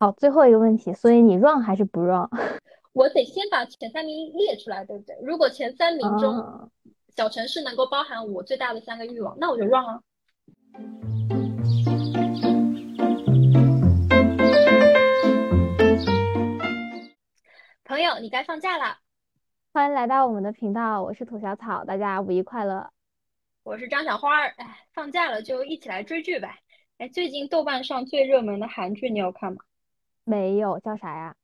[0.00, 2.28] 好，最后一个问题，所以你 run 还是不 run？？
[2.92, 5.16] 我得先把前三名列出来，对不对？
[5.24, 6.68] 如果前三名中啊，
[7.16, 10.00] 小城市能够包含我最大的三个欲望，那我就 run 啊。
[17.84, 18.98] 朋友，你该放假了。
[19.72, 22.88] 欢迎来到我们的频道，我是土小草，大家五一快乐。
[23.64, 24.54] 我是张小花儿。
[24.58, 26.54] 哎，放假了就一起来追剧呗。
[26.98, 29.64] 哎，最近豆瓣上最热门的韩剧你有看吗？
[30.28, 31.34] 没有，叫啥呀？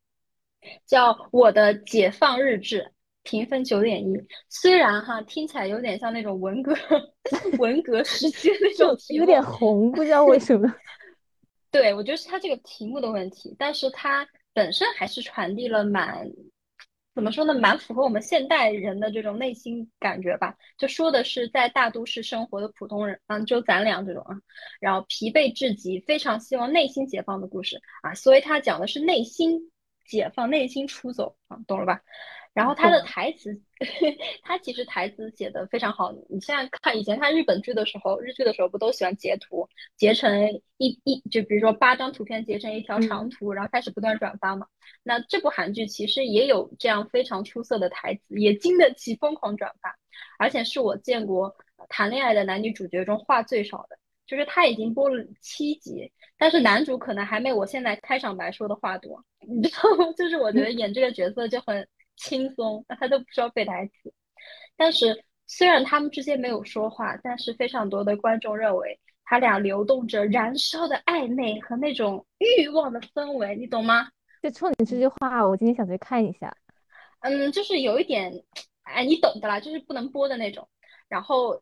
[0.87, 2.81] 叫《我的解放日志》，
[3.23, 4.15] 评分九点一。
[4.49, 6.75] 虽然哈听起来有点像那种文革
[7.59, 10.75] 文革时期的那种题目，有 点红，不知道为什么。
[11.71, 16.27] 对，我觉得是它这个题目的问题，但是它本身还是传递了蛮，
[17.15, 20.57] 怎么说呢，蛮符合我们现代人的这种内心感觉吧。
[20.77, 24.37] 就说的是在大都市生活的普通人，嗯，就咱俩这种啊，
[24.81, 29.71] 然后疲惫至极，非常希望内心解放的故事啊，所以他讲的是内心
[30.07, 32.01] 解放、内心出走啊，懂了吧？
[32.55, 33.03] 然后他的。
[33.03, 33.61] 台词，
[34.43, 36.11] 他其实台词写的非常好。
[36.31, 44.67] 你现在看以前看日本剧的时候，日剧的时候不都喜欢截图，截成一一，就比如说八张图片截成一条长嗯，图，然后开始不断转发嘛。
[45.03, 49.95] 那这部韩剧其实也有这样非常出色的台词，也经得起疯狂转发，
[50.39, 51.55] 而且是我见过
[51.89, 53.99] 谈恋爱的男女主角中话最少的。
[54.27, 60.11] 就是他已经播了七集，但是男主可能还没我现在开场白说的话多，你知道吗？
[60.17, 64.13] 就是我觉得演这个角色就很轻松，他都不需要背台词。
[64.77, 74.09] 但是虽然他们之间没有说话，但是非常多的观众认为他俩流动着燃烧的暧昧和那种欲望的氛围，你懂吗？
[74.43, 76.55] 就冲你这句话，我今天想去看一下。
[77.21, 78.33] 嗯，就是有一点，
[78.83, 80.69] 哎，你懂的啦，就是不能播的那种。
[81.09, 81.61] 然后呃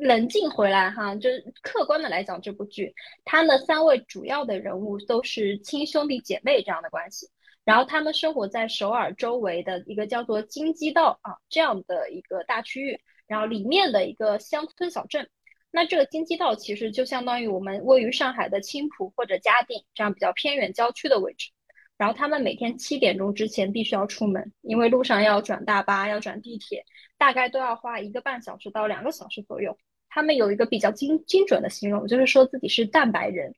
[0.00, 7.28] 冷静回来哈，就是客观的来讲，这部剧它的三位主要的人物都是亲兄弟姐妹这样的关系，
[7.64, 15.28] 然后他们生活在首尔周围的一个叫做京畿道啊这样的一个大区域，然后里面的一个乡村小镇。
[15.70, 21.50] 那这个京畿道其实就相当于我们位于上海的青浦或者嘉定这样比较偏远郊区的位置。
[21.96, 26.84] 然后他们每天七点钟之前必须要出门，因为路上要转大巴，要转地铁，
[27.16, 29.76] 大概都要花一个半小时到两个小时左右。
[30.08, 33.54] 他们有一个比较精精准的形容，就是说自己是蛋白人、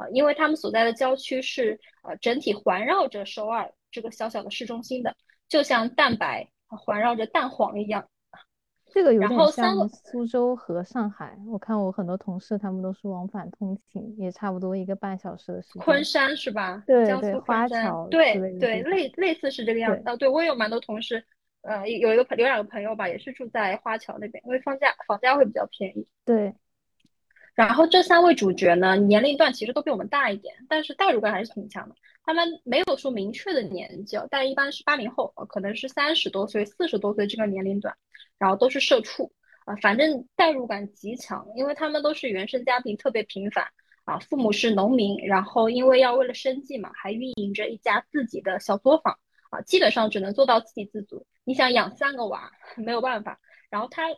[0.00, 5.14] 呃因为他们所在的郊区是呃整体环绕着首尔这个小小的市中心的，
[5.48, 8.06] 就像蛋白呃环绕着蛋黄一样。
[8.92, 16.02] 这个有然点像苏州和上海，我看我很多同事他们都是往返通勤，也差不多一个半小时的时间昆。
[16.02, 16.82] 山是吧？
[16.84, 18.82] 对对，江苏昆山，花桥对对，类。
[18.82, 20.02] 类类似是这个样子。
[20.02, 21.24] 对，哦，对，我有蛮多同事，
[21.62, 26.04] 呃，有一个朋有两个朋友吧，也是住在花桥那边，因为房价房价会比较便宜。
[26.24, 26.52] 对，
[27.54, 31.94] 然后这三位主角呢，年龄段其实都比我们大一点，但是代入感还是挺强的。
[32.22, 37.94] 他们没有说明确的年纪，但一般是八零后，呃可能是三十多岁、四十多岁这个年龄段，
[38.38, 39.32] 然后都是社畜
[39.64, 43.66] 啊，反正代入感极强，因为他们都是原生家庭特别平凡
[44.04, 49.18] 啊，父母是农民，然后因为要为了生计嘛，还运营着一家自己的小作坊
[49.50, 51.26] 啊，基本上只能做到自给自足。
[51.44, 53.40] 你想养三个娃， 没有办法。
[53.70, 54.08] 然后他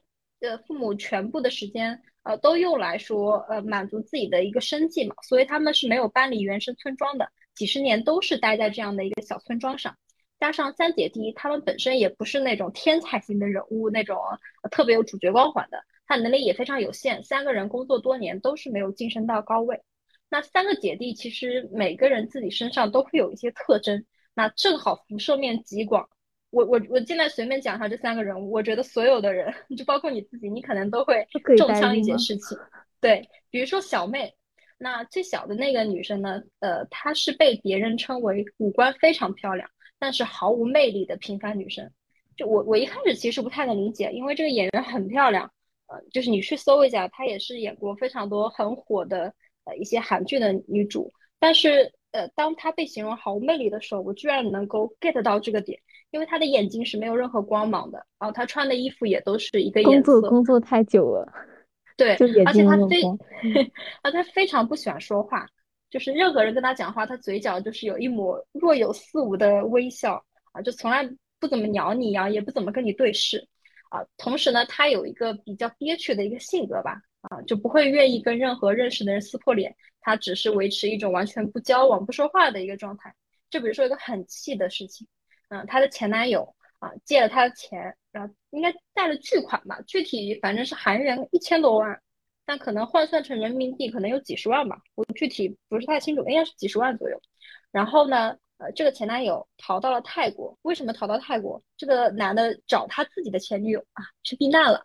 [0.43, 9.97] 的父母全部的时间呃都用来说呃满足自己的一个生计嘛，所以他们是没有搬离原生村庄的，几十年都是待在这样的一个小村庄上。
[10.39, 14.19] 加上三姐弟，他们本身也不是那种天才型的人物，那种
[14.73, 17.23] 特别有主角光环的，他能力也非常有限。
[17.23, 19.81] 三个人工作多年都是没有晋升到高位。
[20.29, 24.05] 那三个姐弟其实每个人自己身上都会有一些特征，
[24.35, 26.09] 那正好辐射面极广，
[26.53, 31.27] 我我我现在随便讲一下这三个人物，我觉得所有的人，就包括你自己，你可能都会
[31.57, 32.03] 中枪一？
[32.03, 32.57] 件事情。
[33.01, 34.35] 对，比如说小妹，
[34.77, 39.67] 那最小的那个女生呢，呃，她是被别人称为五官非常漂亮，
[39.99, 41.91] 但是毫无魅力的平凡女生。
[42.37, 45.51] 就我我一开始其实不太能理解，因为这个演员很漂亮，
[45.87, 49.33] 呃，就是你去搜一下，她也是演过非常多很火的
[49.65, 55.81] 呃一些韩剧的女主，但是呃，当她被形容毫无魅力的时候，我居然能够 get 到这个点。
[56.13, 61.27] 因为他的眼睛是没有任何光芒的，然后他穿的衣服也都是一个颜色，工作太久了，
[61.97, 63.19] 对，就而且他非，睛没有光。
[63.43, 63.71] 嗯，
[64.03, 65.49] 啊，他非常不喜欢说话，
[65.91, 70.23] 就是任何人跟他讲话，他嘴角就是有一抹若有似无的微笑
[70.53, 71.03] 啊，就从来
[71.41, 73.49] 不怎么鸟你啊，也不怎么跟你对视
[73.89, 74.05] 啊。
[74.19, 83.15] 同时呢，他有一个比较憋屈的一个性格吧，啊，就不会愿意跟任何认识的人撕破脸，他只是维持一种完全不交往、不说话的一个状态。
[83.49, 85.07] 就比如说一个很气的事情。
[85.53, 92.01] 嗯，她的前男友啊借了她的钱，然后应该贷了巨款吧，具体反正是韩元一千多万，
[92.47, 97.21] 但可能换算成人民币可能有几十万吧，我具体不是太清楚，应该是几十万左右。
[97.71, 100.59] 然后呢，呃，这个前男友逃到了泰国。
[100.63, 101.63] 为什么逃到泰国？
[101.77, 104.83] 这个男的找他自己的前女友啊，去避难了。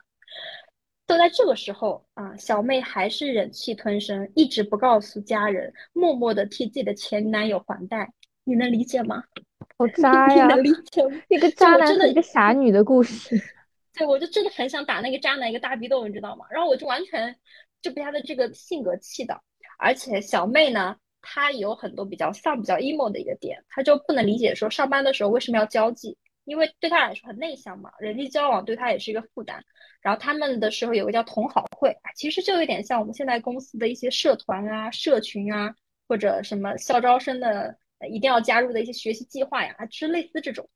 [1.06, 8.12] 都在这个时候啊，小妹还是忍气吞声，一直不告诉家人，默默的替自己的前男友还贷。
[8.44, 9.24] 你能理解吗？
[9.78, 10.48] 好 渣呀！
[10.48, 11.02] 能理解？
[11.30, 13.40] 一个 渣男的一个傻女的故事。
[13.94, 16.46] 对，我就真的很想打那个渣男一个大逼斗，你知道吗？
[16.50, 17.36] 然后我就完全
[17.82, 19.44] 就被他的这个性格气到。
[19.80, 29.64] 而且小妹呢，她有很多比较丧、比较 emo 的一个点，她就不能理解说上班的时候为什么要交际，因为对她来说很内向嘛，人际交往对她也是一个负担。
[30.02, 35.76] 然后他们的时候有个叫同好会，其实就有点像我们现在公司的一些社团啊、社群啊，
[36.08, 37.76] 或者什么校招生的
[38.10, 40.70] 一定要加入的一些学习计划呀，就是类似这种，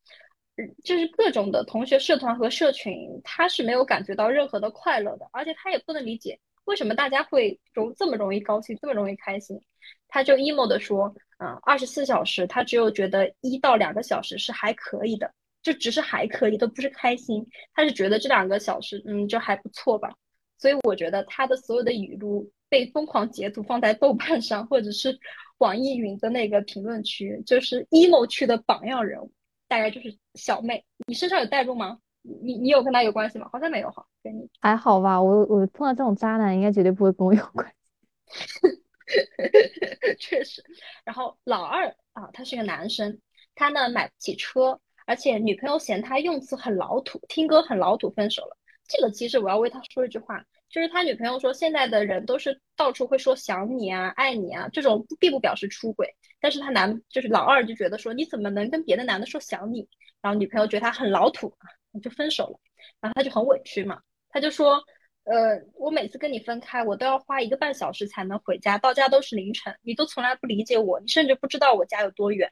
[0.83, 6.39] 就是各种的同学社团和社群，他是没有感觉到任何的快乐的，而且他也不能理解。
[6.65, 9.59] 为什么大家会容这么容易高兴，这么容易开心？
[10.07, 15.33] 他就 emo 的说，嗯，二十四小时他只有觉得一到两个小时是还可以的，
[15.63, 17.45] 就只是还可以，都不是开心。
[17.73, 20.13] 他是觉得这两个小时，嗯，就还不错吧。
[20.57, 25.17] 所以我觉得他的所有的语录被疯狂截图放在豆瓣上，或者是
[25.61, 29.31] 网易云的那个评论区，就是 emo 区的榜样人物，
[29.67, 30.83] 大概就是小妹。
[31.05, 31.99] 你身上有代入吗？
[32.23, 33.47] 你你有跟他有关系吗？
[33.53, 35.21] 好像没有哈，跟你还好吧。
[35.21, 37.73] 我我碰到这种渣男，应该绝对不会跟我有关系。
[40.17, 40.63] 确实。
[41.05, 43.19] 然后老二啊，他是个男生，
[43.53, 48.57] 他呢买不起车，而且女朋友嫌他用词很老土，听歌很老土，分手了。
[48.87, 56.07] 这个其实我要为他说一句话，就是他女朋友说现在的人都是到处会说想你啊、爱你啊，这种并不表示出轨。
[56.39, 59.87] 但是他男就是老二就觉得说你怎么能跟别的男的说想你？
[60.21, 61.53] 然后女朋友觉得他很老土。
[62.01, 62.57] 就分手了，
[63.01, 64.81] 然后他就很委屈嘛，他就说，
[65.25, 72.49] 呃，我每次跟你分开，我都要花一个半小时才能回家，到家都是凌晨，你都从来不理解我，你甚至不知道我家有多远，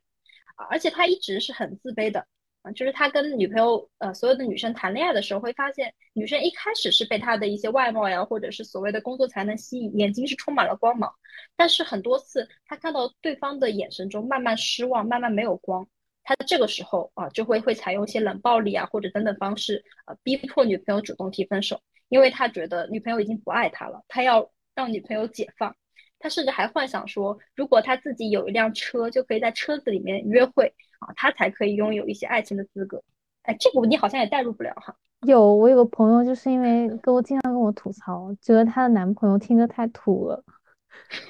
[0.69, 2.27] 而且他一直是很自卑的，
[2.61, 11.09] 啊，就是他跟女朋友，呃，所有的女生谈恋爱的时候，会发现女生一开始是被他的一些外貌呀，或者是所谓的工作才能吸引，眼睛是充满了光芒，
[11.55, 15.87] 但是很多次他看到对方的眼神中慢慢失望，慢慢没有光。
[16.23, 25.75] 他这个时候啊，就会会采用一些冷暴力啊，或者等等方式，呃，逼迫女朋友主动提分手，因为他觉得女朋友已经不爱他了，他要让女朋友解放。
[26.19, 33.01] 他甚至还幻想说，如果他自己有一辆车，就可以在车子里面约会啊，他才可以拥有一些爱情的资格。
[33.43, 34.95] 哎，这个你好像也代入不了哈。
[35.27, 40.43] 有，我有个朋友就是因为跟我经常跟我吐槽，觉得她的男朋友听歌太土了，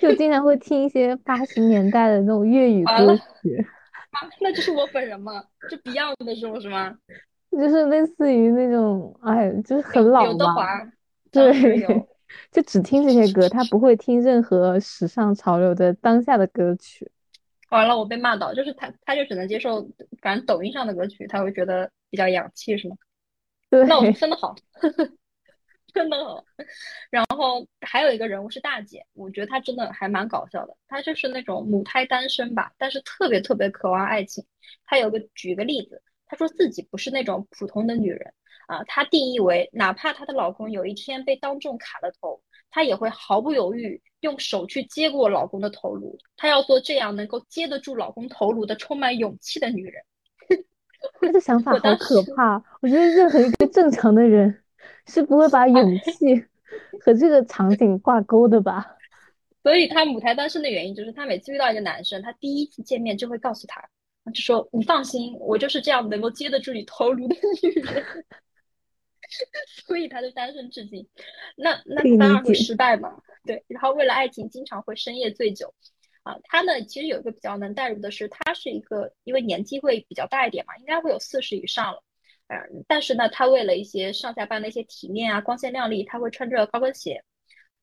[0.02, 3.66] 就经常会听一些八十年代的那种粤语歌曲。
[4.12, 5.44] 啊那就是我本人嘛？
[5.70, 6.98] 就 Beyond 的这种是吗？
[7.52, 10.66] 就是类似于那种，哎，就是很老刘德华，
[11.32, 11.52] 对，
[12.52, 17.12] 就只听这些歌，他不会听任何时尚潮流的当下的歌曲。
[17.70, 19.90] 完了，我被骂到，就是他，他就只能接受，
[20.22, 22.96] 反正抖音上的歌曲，他会觉得比较洋气，是吗？
[23.70, 24.56] 对，那我 真的好。
[25.92, 26.46] 真的好，
[27.10, 30.78] 然后还有一个人物是大姐，我觉得她真的还蛮搞笑的。
[30.88, 34.46] 她就是那种母胎单身吧，但是特别特别渴望爱情。
[34.86, 38.34] 她有个举个例子，她说自己不是那种普通的女人
[38.70, 42.40] 啊，她定义为哪怕她的老公有一天被当众砍了头，
[42.70, 46.18] 她也会毫不犹豫用手去接过老公的头颅。
[46.38, 50.04] 她要做这样能够接得住老公头颅的充满勇气的女人。
[51.20, 54.62] 她的想法好可怕，我觉得任何一个正常的人。
[55.08, 56.46] 是不会把 勇气
[57.02, 58.96] 和这个场景挂钩的吧？
[59.64, 63.82] 所以她母胎单身的原因就是，她每次遇到一个男生，她第一次见面就会告诉他，
[64.32, 68.06] 就说：“你放心，我就是这样能够接得住你头颅的女人。”
[69.86, 71.08] 所以他就单身至今。
[71.56, 73.22] 那那当然会失败嘛？
[73.46, 73.64] 对。
[73.68, 75.74] 然后为了爱情，经常会深夜醉酒。
[76.24, 82.04] 啊，他呢，其实有一个比较能代入的是，他是一个因为年纪会比较大一点嘛，应该会有四十以上了。
[82.48, 87.24] 嗯，但是呢，他为了一些上下班的一些体面啊、光鲜亮丽，他会穿着高跟鞋，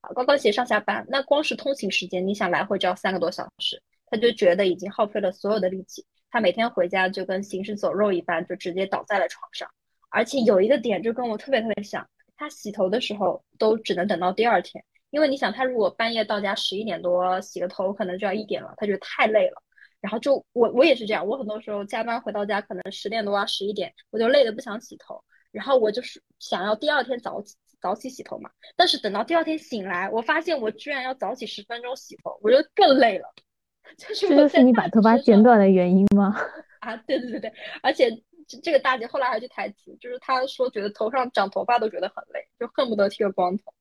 [0.02, 1.06] 啊，高跟鞋上下班。
[1.08, 6.04] 那光是通勤时间，你想来回就要三个多小时，他就觉得已经耗费了所有的力气。
[6.30, 9.70] 他每天回家就跟行尸走肉一般，就直接倒在了床上。
[10.08, 19.62] 而且有一个点就跟我特别特别像，他洗头的时候都只能等到第二天，因为你想，他如果半夜到家十一点多洗个头，可能就要一点了，他觉得太累了。
[20.00, 28.50] 然后就我我也是这样，我很多时候加班回到家可能十点多啊十一点，我就累得不想洗头，然后我就是想要第二天早起早起洗头嘛。
[28.76, 33.26] 但是等到第二天醒来，我发现我居然要早起十分钟洗头，我就更累了。
[33.96, 36.36] 这 就是你把头发剪短的原因吗？
[36.80, 38.10] 啊，对对对对，而且
[38.46, 43.72] 这这个大姐后来还句台词，就是她说觉得头上长头发都觉得很累，就恨不得剃个光头，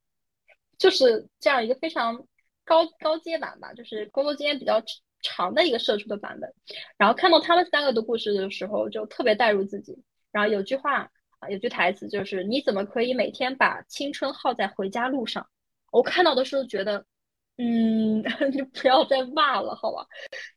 [0.77, 2.25] 就是这样一个非常
[2.63, 4.81] 高高阶版吧，就是工作经验比较。
[5.21, 6.53] 长的一个社畜的版本。
[6.97, 9.97] 然后看到他们三个的故事的时候，就特别带入自己。
[10.31, 15.47] 然后有句话啊，有句台词就是：“你怎么可以每天把青春耗在回家路上？”
[15.91, 17.03] 我看到的时候觉得，
[17.57, 18.21] 嗯，
[18.53, 20.05] 你不要再骂了，好吧？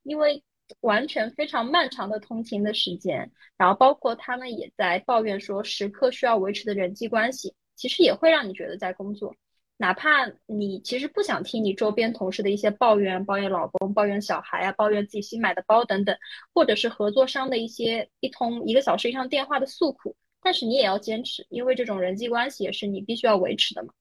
[0.02, 0.44] 因为
[0.80, 9.34] 完全非常漫长的通勤的时间，然后包括他们也在抱怨说，时刻需要维持的人际关系，其实也会让你觉得在工作。
[9.76, 16.16] 哪怕你其实不想听你周边同事的一些抱怨，抱怨老公，抱怨小孩啊，抱怨自己新买的包等等，
[16.52, 23.92] 或者是合作商的一些一通一个小时以上电话的诉苦，但是你也要坚持，因为这种人际关系也是你必须要维持的嘛。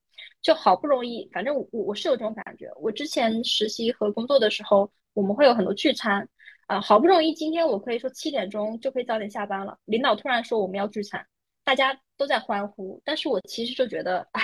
[0.41, 2.71] 就好不容易，反正我我是有这种感觉。
[2.79, 6.27] 我之前实习和工作的时候，我们会有很多聚餐，
[6.67, 11.25] 啊，好不容易今天我可以说七点钟就可以早点下班了，领导突然说我们要聚餐，
[11.65, 14.41] 大家都在欢呼，但是我其实就觉得，哎。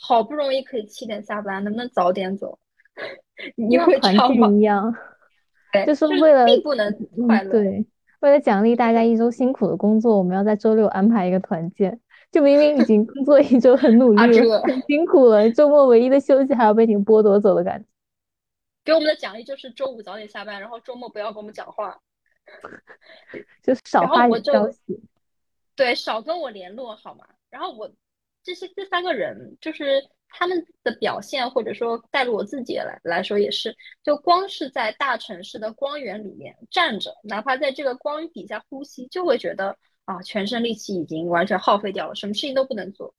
[0.00, 2.56] 好不容易可以七点下班，能不能早点走？
[3.56, 4.94] 你会团聚一样，
[5.84, 6.88] 就是为了并不能
[7.26, 7.50] 快乐。
[7.50, 7.84] 对，
[8.20, 11.98] 为了奖励大家一周辛苦的工作，我们要在周六安排一个团建。
[12.30, 17.86] 就明明已经工作一周很努 力了，很辛苦了，周末唯一的休息还要被你剥夺走的感觉。
[18.88, 22.00] 给我们的奖励就是周五早点下班，然后周末不要跟我们讲话，
[23.62, 24.78] 就少发点消息。
[25.76, 27.26] 对，少跟我联络好吗？
[27.50, 27.90] 然后我。
[28.44, 39.76] 这些这三个人，就是他们的表现，或者说带入我自己来来说，也是，就光是在大城市的光源里面站着，哪怕在这个光底下呼吸，就会觉得
[40.06, 43.14] 啊，全身力气已经完全耗费掉了，什么事情都不能做。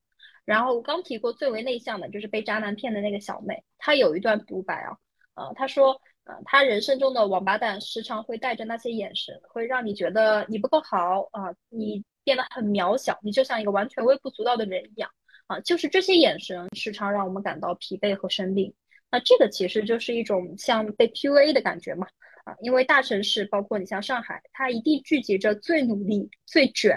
[0.46, 4.98] 然后我刚提过最为内向的，就是被渣男骗的那个小妹，她有一段独白啊，
[5.40, 5.94] 呃，他说，
[6.26, 15.10] 呃，他人生中的王八蛋时常会带着那些眼神，会让你觉得你不够好啊，你变得很渺小，你就像一个完全微不足道的人一样。
[15.48, 18.74] 啊，就是这些眼神时常让我们感到疲惫和生病。
[19.10, 22.06] 那这个其实就是一种像被 PUA 的感觉嘛？
[22.44, 26.96] 啊，因为大城市，包括你像上海，它一定聚集着最努力、最卷、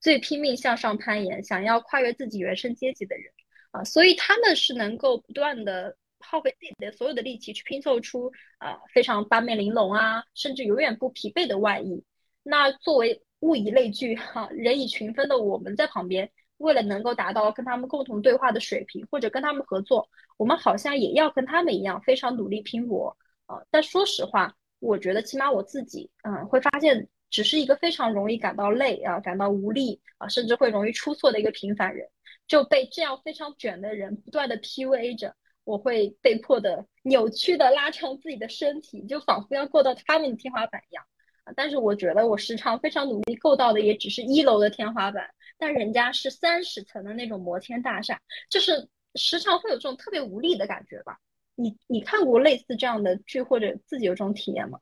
[0.00, 3.26] 最拼命向上攀岩、想要跨越自己原生阶级的人
[3.70, 12.04] 啊，所以他们是能够不断的耗费自己的所有的力气去拼凑出啊非常八面玲珑啊，甚至永远不疲惫的外衣。
[12.42, 16.30] 那作为物以类聚、哈人以群分的我们在旁边。
[16.58, 23.60] 为了能够达到跟他们共同对话的水平，或者跟他们合作，我们好像也要跟他们一样非常努力拼搏啊！
[23.68, 32.08] 但说实话，我觉得起码我自己，嗯，会发现只是一个非常容易感到累啊、感到无力啊，甚至会容易出错的一个平凡人，
[32.46, 41.04] 就被这样非常卷的人不断的 PUA 着，我会被迫的扭曲的拉长自己的身体，就仿佛要够到他们的天花板一样
[41.44, 41.52] 啊！
[41.54, 45.24] 但是我觉得我时常非常努力够到的也只是一楼的天花板。
[45.58, 51.18] 但人家是三十层的那种摩天大厦，就是时常会有这种特别无力的感觉吧？
[51.54, 54.80] 你你看过类似这样的剧，或者自己有这种体验吗？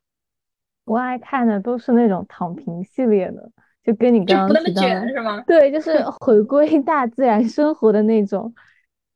[0.86, 3.50] 我爱看的都是那种躺平系列的，
[3.84, 5.44] 就跟你刚刚提到的，是吗？
[5.46, 8.54] 对，就是回归大自然生活的那种。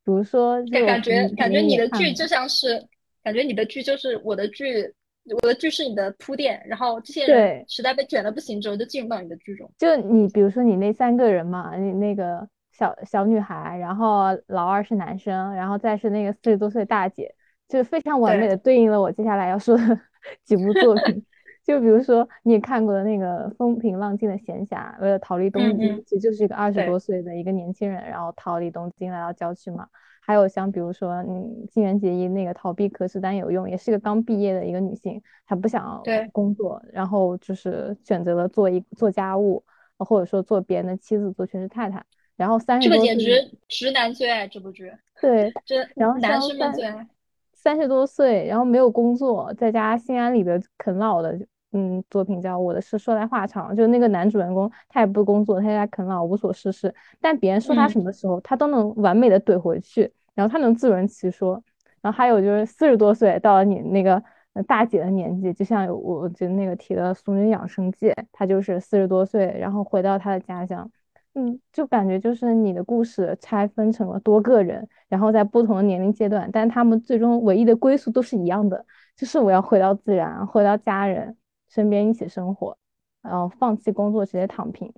[0.05, 2.81] 比如说，感觉感觉你的剧就像是，
[3.23, 4.93] 感觉你的剧就是我的剧。
[5.41, 9.73] 我的剧是你的铺垫，然后这些人实在被卷的不行之后，就进入到你的剧中。
[9.79, 17.35] 就你比如说你那三个人嘛，你那个小小女孩，然后老二是男生，然后再是那个四十多岁大姐，
[17.71, 19.99] 就非常完美的对应了我接下来要说的
[20.45, 21.25] 几部作品。
[21.65, 29.89] 就比如说你也看过的那个风平浪静的闲暇，为了逃离东京，其实就是一个二十多岁的一个年轻人，然后逃离东京来到郊区嘛。
[30.27, 36.03] 还有像比如说，嗯，新垣结衣那个逃避可是但有用，也是一个刚毕业的一个女性，她不想
[36.33, 39.63] 工作，然后就是选择了做一做家务，
[39.99, 42.03] 或者说做别人的妻子，做全职太太。
[42.37, 44.91] 然后三十多，这个简直直男最爱这部剧。
[45.21, 47.07] 对，这然后男生们最爱。
[47.53, 51.39] 三十多岁，然后没有工作，在家心安理得啃老的。
[51.77, 56.95] 嗯，作品叫《我的事说来话长》，就那个男主人公，他也不工作，他在啃老，无所事事。
[57.21, 61.61] 但别人说他什么时候，他都能完美的怼回去，然后他能自圆其说。
[62.01, 64.23] 然后还有就是四十多岁到了你那个
[64.69, 70.89] 大姐的年纪，就像我就那个提的《俗女养生记》，他就是四十多岁，然后回到他的家乡。
[71.35, 81.37] 嗯，就感觉就是你的故事拆分成了多个人，然后在不同的年龄阶段，但他们最终唯一的归宿都是一样的，就是我要回到自然，回到家人。
[81.75, 82.79] 身边一起生活，
[83.21, 84.93] 然后放弃工作直接躺平。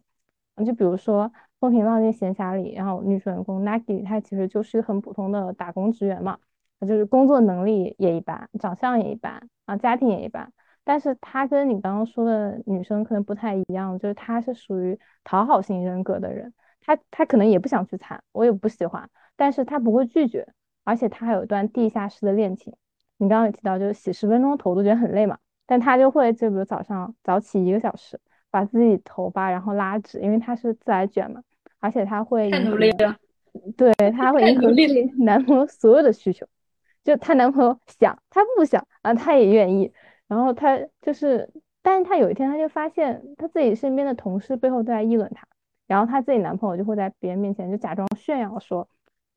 [0.65, 1.25] 就比如说
[1.59, 6.39] 《风平浪静闲暇》里，然后女主人公 Nagi 她其实就是很普通的打工职员嘛，
[6.81, 10.53] 就是工作能力也一般，长相也一般啊，家庭也一般。
[10.85, 20.47] 但是她跟你刚刚说的女生可能不太一样，就是她是属于讨好型人格的人，她她可能也不想去谈，我也不喜欢，但是她不会拒绝，
[20.85, 22.75] 而且她还有一段地下室的恋情。
[23.19, 25.39] 你刚刚也提到，就是洗十分钟头都觉得很累嘛。
[25.67, 28.19] 但她就会就比如早上早起一个小时，
[28.51, 31.43] 把自己头发然后拉直，因为她是自来卷嘛，
[31.81, 33.17] 而且她会太努力了，
[33.77, 36.47] 对，她会迎合自己男朋友所有的需求，
[37.05, 39.93] 就她男朋友想，她不想啊，她也愿意，
[40.29, 41.51] 然后她就是，
[41.83, 45.47] 但是她有一天她就发现，她自己身边的同事背后都在议论她，
[45.87, 48.89] 然后她自己男朋友就会在别人面前就假装炫耀说。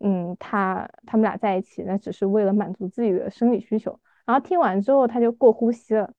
[0.01, 3.99] 嗯，他他们俩在一起，那只是为了满足自己的生理需求。
[4.25, 6.09] 然后听完之后，他就过呼吸了。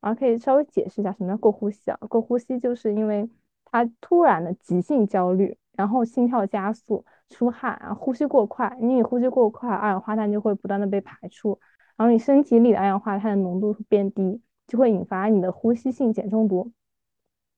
[0.00, 1.96] 然后可以稍微解释一下什么叫过呼吸啊？
[2.08, 3.28] 过呼吸就是因为
[3.66, 8.76] 他突然的急性焦虑，然后心跳加速、出汗啊，呼吸过快。
[8.80, 11.58] 因为你呼吸过快，二氧化碳就会不断的被排出，
[11.96, 16.72] 然后你身体里的二氧化碳的浓度变低，就会引发你的呼吸性碱中毒。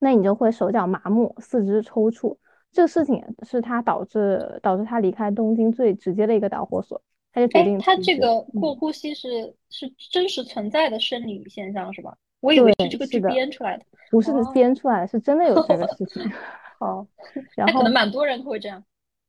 [0.01, 2.37] 那你就会手脚麻木、四肢抽搐。
[2.73, 7.01] 这个事情是他导致导致他离开东京最直接的一个导火索，
[7.33, 7.79] 他就决定。
[7.79, 12.17] 他这个过呼吸是是真实存在的生理现象是吧？
[12.43, 16.23] 我以为是这个剧编出来的，不是编出来的，是真的有这个事情。
[16.81, 17.07] 哦，
[17.55, 18.83] 然后可能蛮多人都会这样。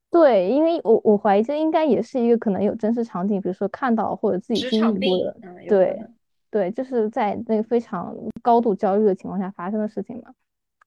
[0.10, 5.38] 对，因为我我怀疑这应该也是一个可能有真实场景，比如说看到或者自己经历过的。
[5.70, 6.03] 对
[6.50, 10.34] 对，就是在那个非常高度焦虑的情况下发生的事情嘛。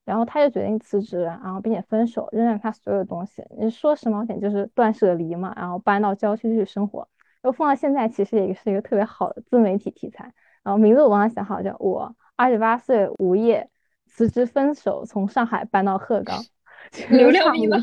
[0.04, 3.44] 然后他就决定辞职，然后并且分手，扔下他所有的东西。
[3.58, 7.08] 你说时髦点就是断舍离嘛，然后搬到郊区去生活。
[7.42, 10.32] 然后放到现在，其实也是一个特别好的自媒体题材。
[10.66, 13.70] 然后名字我帮他想好，叫我二十八岁无业
[14.06, 16.42] 辞职分手，从上海搬到鹤岗。
[17.10, 17.76] 流量密码，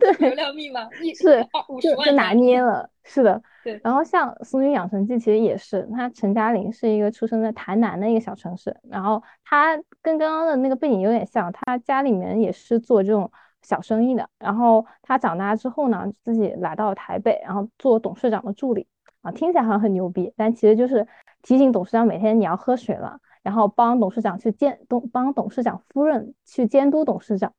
[0.00, 0.88] 对，流量密码
[1.18, 3.42] 是五十万拿捏了，是的。
[3.64, 3.80] 对。
[3.82, 13.30] 然后像《俗女养成记》，其实也是，他陈嘉玲是一个出生在台南的一个小城市，然后他跟刚刚的那个背景有点像，他家里面也是做这种
[13.62, 14.28] 小生意的。
[14.38, 18.86] 然后他长大之后呢，自己来到台北，然后做董事长的助理
[19.22, 21.06] 啊，听起来好像很牛逼，但其实就是
[21.42, 27.52] 提醒董事长每天你要喝水了，然后帮董事长去监董，帮董事长夫人去监督董事长，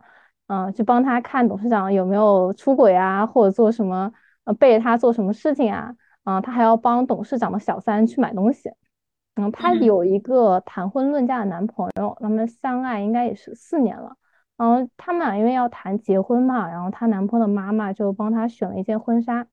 [0.47, 4.11] 嗯，去帮他看董事长有没有出轨啊，或者做什么。
[4.57, 5.95] 背着他做什么事情啊？
[6.23, 8.71] 啊，他还要帮董事长的小三去买东西。
[9.35, 14.15] 嗯，他有一个谈婚论嫁的男朋友，他们相爱应该也是四年了。
[14.57, 19.45] 然后他们俩因为要谈结婚嘛，然后她男朋友的妈妈就帮她选了一件婚纱。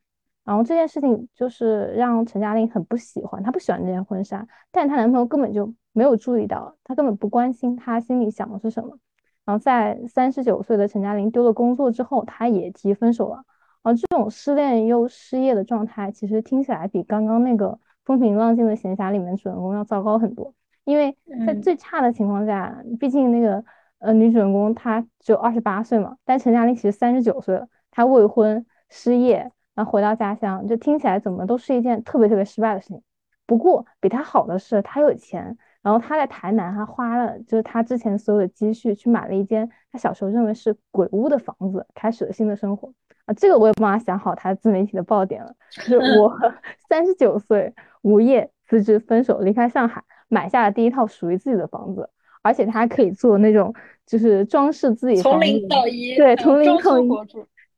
[0.46, 8.96] 然后这件事情就是让陈嘉玲很不喜欢，她不喜欢这件婚纱，但她男朋友根本就没有注意到，他根本不关心她心里想的是什么。
[9.44, 13.44] 然后在三十九岁的陈嘉玲丢了工作之后，她也提分手了。
[13.82, 20.54] 而这种失恋又失业的状态，其实听起来比刚刚那个风平浪静的闲暇里面主人公要糟糕很多。
[20.84, 23.64] 因为在最差的情况下，毕竟那个
[23.98, 33.00] 呃女主人公她只有二十八岁嘛，但陈嘉玲其实三十九岁了，她未婚失业，然后回到家乡，就听起来怎么都是一件特别特别失败的事情。
[33.46, 42.92] 不过比他好的是，他有钱，然后他在台南，还花了就是他之前所有的积蓄去买了一间他小时候认为是鬼屋的房子，开始了新的生活。
[43.26, 46.36] 啊，这个我也帮他想好他自媒体的爆点了，就是 我
[46.88, 52.08] 三十九岁无业辞职分手离开上海，买下了第一套属于自己的房子，
[52.42, 53.74] 而且他还可以做那种
[54.06, 57.24] 就是装饰自己从零到一，对，从零到一，博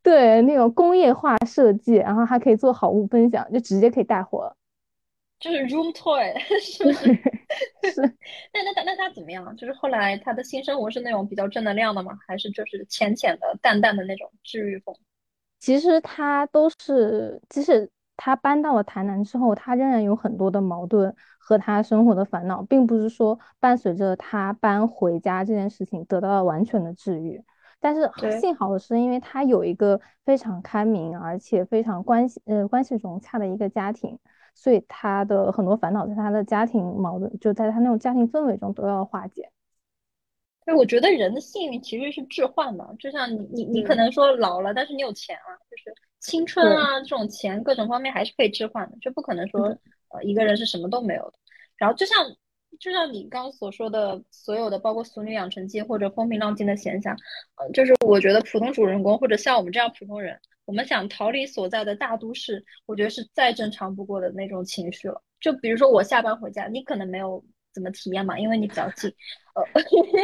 [0.09, 4.57] 对，那种工业化设计，然后还可以做好物分享，就直接可以带货了，
[5.39, 7.13] 就是 room toy， 是不是？
[7.93, 8.01] 是。
[8.55, 9.55] 那那他那他怎么样？
[9.55, 12.19] 就是后来他的新生活是那种比较正能量的吗？
[12.27, 14.97] 还是就是浅浅的、淡淡的那种治愈风？
[15.61, 27.43] 其实他都是，即使他搬到了台南之后，他仍然有很多的矛盾和他生活的烦恼，并不是说伴随着他搬回家这件事情得到了完全的治愈。
[27.81, 28.11] 但是
[28.41, 34.19] 幸好的是，因为他有一个非常开明而且非常关系呃关系融洽的一个家庭，
[34.55, 39.51] 所以他的很多烦恼在他的家庭矛盾就在他那种家庭氛围中得到了化解。
[40.65, 49.69] 对，我觉得人的幸运其实是置换的，就像你你你可能说老了，但是你有钱了，就是青春啊这种钱各种方面还是可以置换的，就不可能说
[50.09, 51.33] 呃一个人是什么都没有的。
[51.77, 52.17] 然后就像
[52.79, 57.13] 就像你刚刚所说的所有的，包括《俗女养成记》或者《风平浪静的闲暇》，
[57.57, 65.23] 呃，就是我觉得普通主人公或者像我们这样普通人，我们想逃离所在的大都市，我觉得是再正常不过的那种情绪了。
[65.41, 67.45] 就比如说我下班回家，你可能没有。
[67.71, 68.37] 怎么体验嘛？
[68.37, 69.09] 因为你比较近，
[69.55, 69.63] 呃，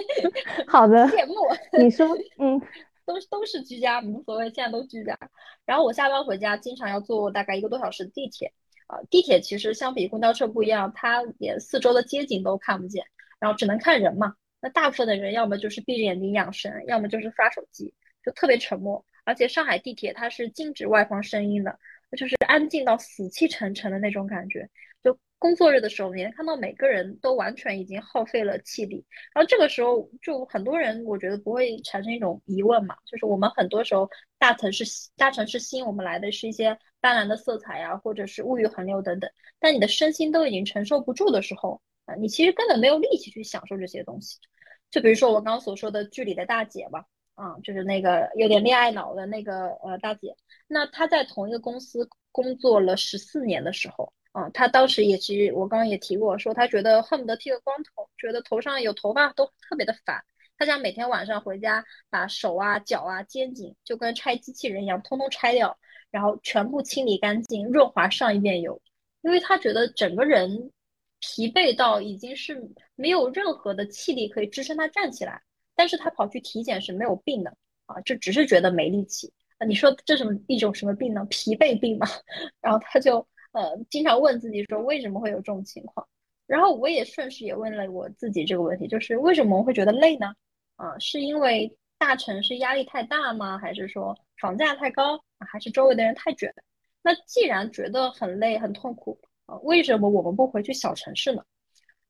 [0.67, 1.35] 好的，羡慕。
[1.79, 2.61] 你说，嗯，
[3.07, 5.17] 都都是居家，无所谓，现在都居家。
[5.65, 8.53] 然后我下班回家，经常要坐大概一个多小时地铁
[8.87, 8.99] 啊。
[9.11, 13.05] 地铁其实相比公交车不一样，它连四周的街景都看不见，
[13.39, 14.35] 然后只能看人嘛。
[14.61, 17.93] 那大部分的人要么就是闭着眼睛养神，要么就是刷手机，
[18.25, 19.05] 就特别沉默。
[19.25, 21.79] 而且上海地铁它是禁止外放声音的，
[22.17, 24.69] 就是安静到死气沉沉的那种感觉。
[25.03, 29.05] 就工作日的时候，你能看到每个人都完全已经耗费了气力。
[29.35, 34.85] 然后这个时候，就很多人我觉得不会产生一种疑问嘛，就是我们很多时候大城市
[35.17, 39.31] 大城市吸引我们来的是一些斑斓的色彩呀，或者是物欲横流等等。
[39.61, 44.39] 但你的身心都已经承受不住的时候，啊，你其实根本没有力气去享受这些东西。
[44.91, 47.05] 就比如说我刚刚所说的剧里的大姐吧。
[47.37, 50.37] 啊，就是那个有点恋爱脑的那个呃大姐，
[50.69, 60.23] 那她在同一个公司工作了十四年的时候，啊，她当时也其实我刚刚也提过，说她觉得恨不得剃个光头，觉得头上有头发都特别的烦，
[60.57, 65.77] 她想每天晚上回家把手啊、脚啊、肩颈就跟拆机器人一样，通通拆掉，
[66.15, 68.81] 然后全部清理干净，润滑上一遍油，
[69.23, 70.71] 因为他觉得整个人
[71.19, 75.43] 疲惫到已经是没有任何的气力可以支撑他站起来。
[75.75, 77.51] 但是他跑去体检是没有病的
[77.87, 79.67] 啊，就只是觉得没力气啊。
[79.67, 81.27] 你说这什么一种什么病呢？
[81.29, 82.07] 疲惫病嘛。
[82.63, 83.19] 然后他就
[83.51, 86.07] 呃经常问自己说为什么会有这种情况？
[86.47, 90.33] 然后我也顺势也问了我自己这个问题，就是为什么我会觉得累呢？
[90.77, 93.59] 啊，是因为大城市压力太大吗？
[93.59, 95.23] 还是说房价太高？
[95.39, 96.53] 还是周围的人太卷？
[97.03, 99.21] 那既然觉得很累很痛苦，
[99.63, 101.43] 为什么我们不回去小城市呢？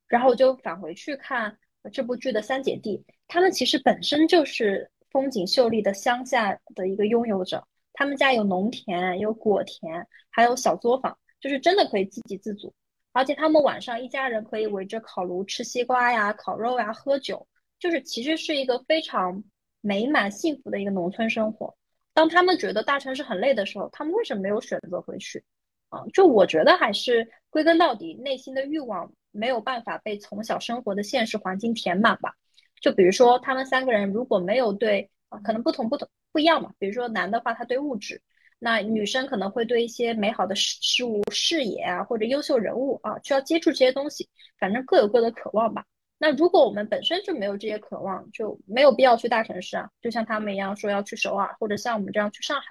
[0.06, 1.58] 然后我就返回去看。
[1.92, 7.62] 这部剧的三姐弟，他们其实本身就是风景秀丽的乡下的一个拥有者。
[7.92, 12.72] 他们家有农田，有果田，还有小作坊，就是真的可以自给自足。
[13.12, 17.46] 而且他们晚上一家人可以围着烤炉吃西瓜呀、烤肉呀、喝酒，
[17.78, 19.44] 就是其实是一个非常
[19.84, 21.76] 美满幸福的一个农村生活。
[22.14, 25.44] 当他们觉得大城市很累的时候，他们为什么没有选择回去？
[25.90, 29.12] 啊，就我觉得还是归根到底，内心的欲望。
[29.36, 32.34] 没有办法被从小生活的现实环境填满吧？
[32.80, 36.72] 就比如说他们三个人如果没有对啊，可能不同不同不一样嘛。
[36.78, 38.16] 比如说男的话，他对物质；
[38.60, 44.28] 那女生可能会对一些美好的事事物、视野啊，或者优秀人物啊，需要接触这些东西。
[44.56, 45.84] 反正各有各的渴望吧。
[46.18, 49.90] 那如果我们本身就没有这些渴望，就没有必要去大城市啊。
[50.00, 52.66] 就像他们一样说要去首尔，或者像我们这样去上海。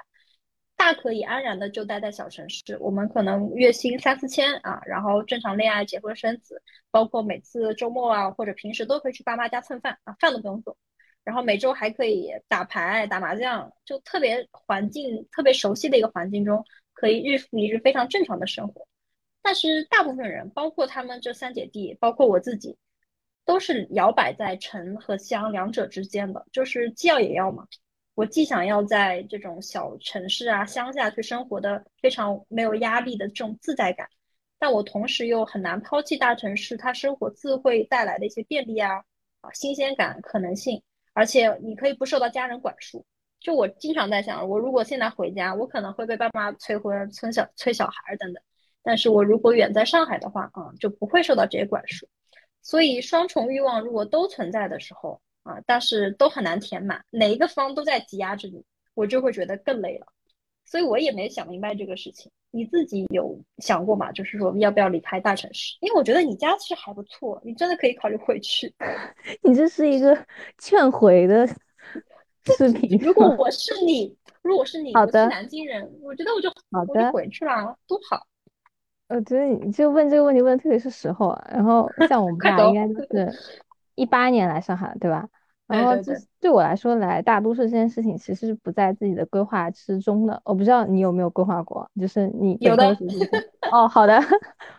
[0.75, 10.75] 大可以安然的就待在小城市，我们可能月薪三四千啊，然后正常恋爱、结婚、生子，包括每次周末啊或者平时都可以去爸妈家蹭饭啊，饭都不用做，
[11.23, 18.85] 然后每周还可以打牌、打麻将，就特别环境特别熟悉的一个环境中，可以日复一日非常正常的生活。
[19.41, 22.77] 但是大部分人，包括他们这三姐弟，包括我自己，
[23.45, 27.67] 都是摇摆在城和乡两者之间的，就是既要也要嘛。
[28.15, 34.07] 我既想要在这种小城市啊、乡下去生活的非常没有压力的这种自在感，
[34.59, 38.97] 但我同时又很难抛弃大城市它生活自会带来的一些便利啊、
[39.41, 40.79] 啊新鲜感、可能性，
[41.13, 43.03] 而且你可以不受到家人管束。
[43.39, 48.41] 就我经常在想，我如果现在回家，我可能会被爸妈催婚、催小、催小孩等等，
[48.83, 52.07] 但是我如果远在上海的话，啊，就不会受到这些管束。
[52.63, 58.63] 所以双重欲望如果都存在的时候，啊，但是都很难填满，哪一个方都在挤压着你，
[58.95, 60.07] 我就会觉得更累了。
[60.65, 62.31] 所以我也没想明白这个事情。
[62.55, 64.11] 你自己有想过吗？
[64.13, 65.75] 就是说要不要离开大城市？
[65.81, 68.73] 因为我觉得你家其实还不错，你真的可以考虑回去。
[69.43, 70.17] 你这是一个
[70.57, 72.97] 劝回的视频。
[73.03, 78.25] 如果我是你，如果是你，我是，南京人，我觉得我就好的回去了，多好。
[79.15, 81.47] 我觉得你就问这个问题问的特别是时候啊。
[81.51, 83.31] 然后 像我们俩应该就是。
[83.95, 85.29] 一八年来上海，对吧？
[85.67, 90.41] 然后对对我来说，来大都市这件事情其实是不在自己的规划之中的。
[90.45, 92.87] 我不知道你有没有规划过，就是你有的
[93.71, 94.19] 哦，好的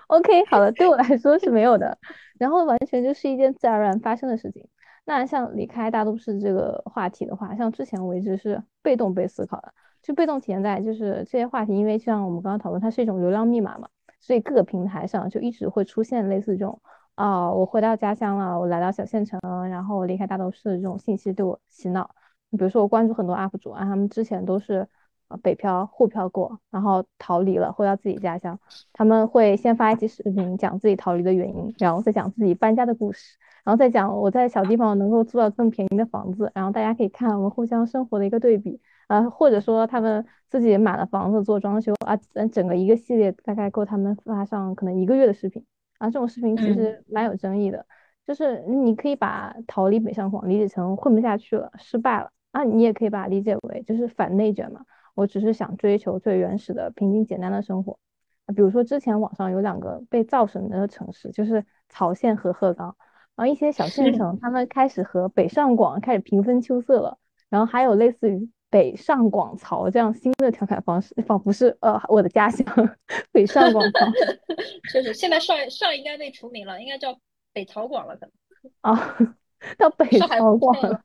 [0.08, 1.96] ，OK，好的，对我来说是没有的。
[2.40, 4.66] 然后完全就是一件自然而然发生的事情。
[5.04, 13.88] 那像离开大都市这个话题的话，像之前我一直是被动被思考的，就被动体现在就是这些话题，因为就像我们刚刚讨论，它是一种流量密码嘛，
[14.24, 16.80] 所以各个平台上就一直会出现类似这种。
[17.14, 19.38] 啊，我回到家乡了，我来到小县城，
[19.70, 22.10] 然后我离开大都市的这种信息对我洗脑。
[22.50, 24.88] 比如说，我关注很多 UP 主啊，他们之前都是
[25.28, 28.58] 啊北漂、沪漂过，然后逃离了，回到自己家乡。
[28.92, 38.80] 他们会先发一期视频，讲自己逃离的原因，然后再讲自己搬家的故事，然后再讲我在小地方能够租到更便宜的房子，然后大家可以看我们互相生活的一个对比
[39.14, 42.16] 啊，或者说他们自己买了房子做装修啊，
[42.50, 45.64] 整个一个系列大概够他们发上可能一个月的视频。
[45.98, 47.86] 啊，这种视频其实蛮有争议的，
[48.26, 52.30] 就是你可以把逃离北上广理解成混不下去了，失败了。
[52.50, 54.80] 啊，你也可以把它理解为就是反内卷嘛，
[55.14, 57.98] 我只是想追求最原始的平静简单的生活。
[58.46, 62.96] 啊，比如说之前网上有两个被造神的城市，就是曹县和鹤岗，
[63.36, 72.66] 然后一些小县城他们开始和北上广开始平分秋色了，然后还有类似于北上广曹这样新的调侃方式，仿佛是呃我的家乡
[73.30, 74.00] 北上广曹。
[74.90, 77.16] 确实，现在上上应该被除名了，应该叫
[77.52, 78.32] 北曹广了，可能。
[78.80, 79.16] 啊，
[79.78, 81.00] 到北曹广了。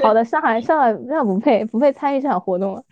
[0.00, 2.84] 好的，上海上海那不配不配参与这场活动了。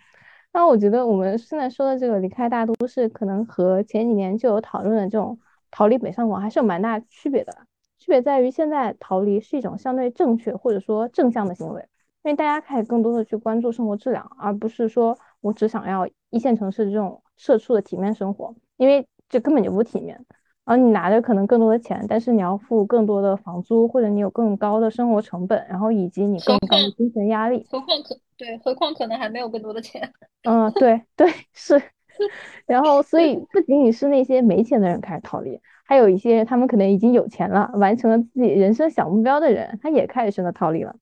[0.51, 5.39] 那我觉得我们现在说的这个离开大都市，可能和前几年就有讨论的这种
[5.71, 7.55] 逃离北上广还是有蛮大区别的。
[7.97, 11.85] 区别在于现在逃离是一种相对正确或者说正向的行为，
[12.23, 20.25] 因为大家开始更多的去关注生活质量，而不是说我只想要一线城市这种社畜的体面生活，因为这根本就不体面。
[20.65, 27.65] 然后你拿着可能更多的钱，但是你要付更多的房租，或者你有更高的生活成本，然后以及你更高的精神压力。
[27.71, 30.11] 何况可对，何况可能还没有更多的钱。
[30.43, 31.81] 嗯，对对是。
[32.67, 40.93] 然后所以不仅仅是那些没钱的人开始逃离，还有一些他们可能已经有钱了，完成了自己人生小目标的人，他也开始选择逃离了。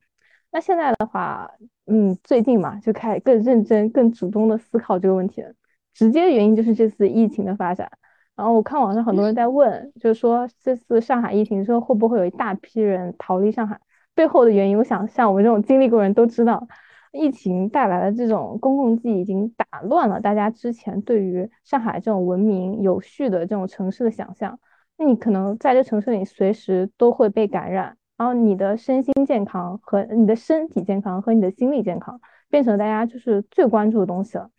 [0.58, 1.52] 那现在的话，
[1.86, 5.54] 嗯，最近嘛，就开始更认真、更主动的思考这个问题了。
[5.94, 7.88] 直接原因就是这次疫情的发展。
[8.36, 13.80] 然后我看网上很多人在问，就是说这次上海疫情之后会不会有一大批人逃离上海？
[14.16, 16.68] 背后的原因，我想像我们这种经历过人都知道，
[17.12, 24.60] 疫情带来的这种公共记忆已经打乱了大家之前对于上海这种文明有序的这种城市的想象。
[24.98, 34.50] 那你可能在这城市里随时都会被感染，然后你的身心健康和你的身体健康和你的心理健康变成大家就是最关注的东西了。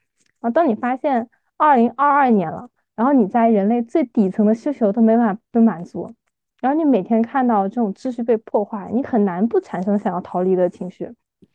[0.41, 2.71] 啊，当你发现二零二二年了。
[2.99, 6.13] 然后你在人类最底层的需求都没法被满足，
[6.61, 11.09] 然后你每天看到这种秩序被破坏，你很难不产生想要逃离的情绪。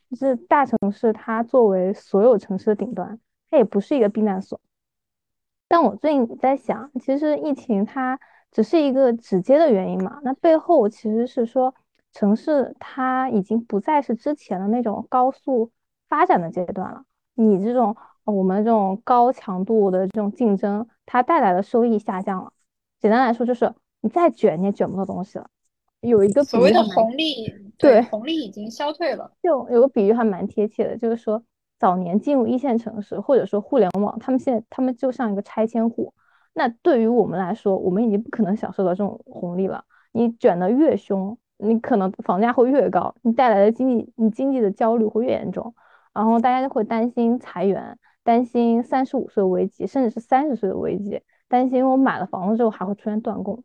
[0.09, 3.19] 就是大城市，它作为所有城市的顶端，
[3.51, 4.57] 它也不是一个避难所。
[5.67, 8.17] 但我最近在想，其实疫情它
[8.49, 11.75] 只是一个直接的原因嘛，那背后其实是说
[12.13, 15.71] 城市它已经不再是之前的那种高速
[16.08, 17.04] 发展的阶段了。
[17.34, 20.88] 你这种我们这种高强度的这种竞争。
[21.06, 22.54] 它带来的收益下降了。
[23.02, 25.47] 简单来说，就是你再卷你也卷不到东西了。
[25.99, 29.30] 有一个所谓的红利，对红利已经消退了。
[29.43, 31.43] 就有个比喻还蛮贴切的，就是说
[31.78, 36.13] 早年进入一线城市或者说互联网，他们现在他们就像一个拆迁户。
[36.54, 39.84] 那对于我们来说，我们已经不可能享受到这种红利了。
[40.13, 45.73] 你卷得越凶，你可能房价会越高，你带来的经济你经济的焦虑会越严重，
[46.13, 47.97] 然后大家就会担心裁员。
[48.26, 53.62] 担心三十五岁的危机，甚至是三十岁的危机，担心我买了房子之后还会出现断供，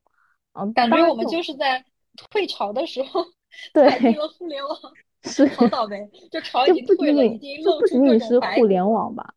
[0.51, 1.85] 啊，感觉我们就是在
[2.29, 3.25] 退潮的时候
[3.73, 4.77] 对进了互联网，
[5.23, 9.33] 是好倒霉，就 潮已经退了，已经露出各种互联网吧，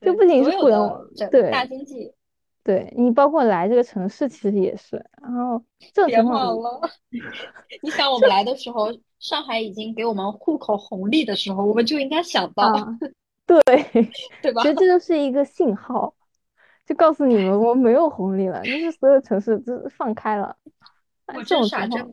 [0.00, 2.14] 就不仅是互联网，对大经济，
[2.62, 6.80] 对你包括来这个城市其实也是，然后这别忘了，
[7.82, 12.72] 你想我们来的时候，上海已经给我们户口红利的时候，我们就应该想到。
[13.46, 13.60] 对，
[14.40, 14.62] 对吧？
[14.62, 16.14] 其实这就是一个信号，
[16.86, 20.56] 就告诉你们我没有红利了，就是所有城市都放开了。
[21.46, 22.12] 这种情况，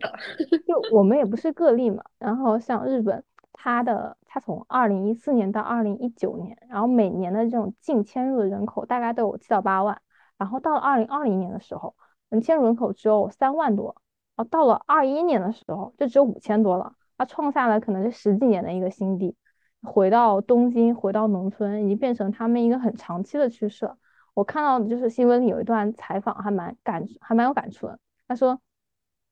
[0.68, 2.04] 就我们也不是个例嘛。
[2.18, 10.02] 然后像日本，它的它从二零一四年到二零一九年，然后每年的这种净迁入的人口大概都有七到八万，
[10.38, 11.96] 然后到了二零二零年的时候，
[12.30, 13.96] 嗯，迁入人口只有三万多，
[14.36, 19.36] 然后到了二一年的时候就只有五千多了，它创下了可能是十几年的一个新低。
[19.84, 23.90] 回到东京，回到农村，已经变成他们一个很长期的趋势。
[24.34, 28.00] 我看到的就是新闻里有一段采访，还蛮感，还蛮有感触的。
[28.28, 28.60] 他说，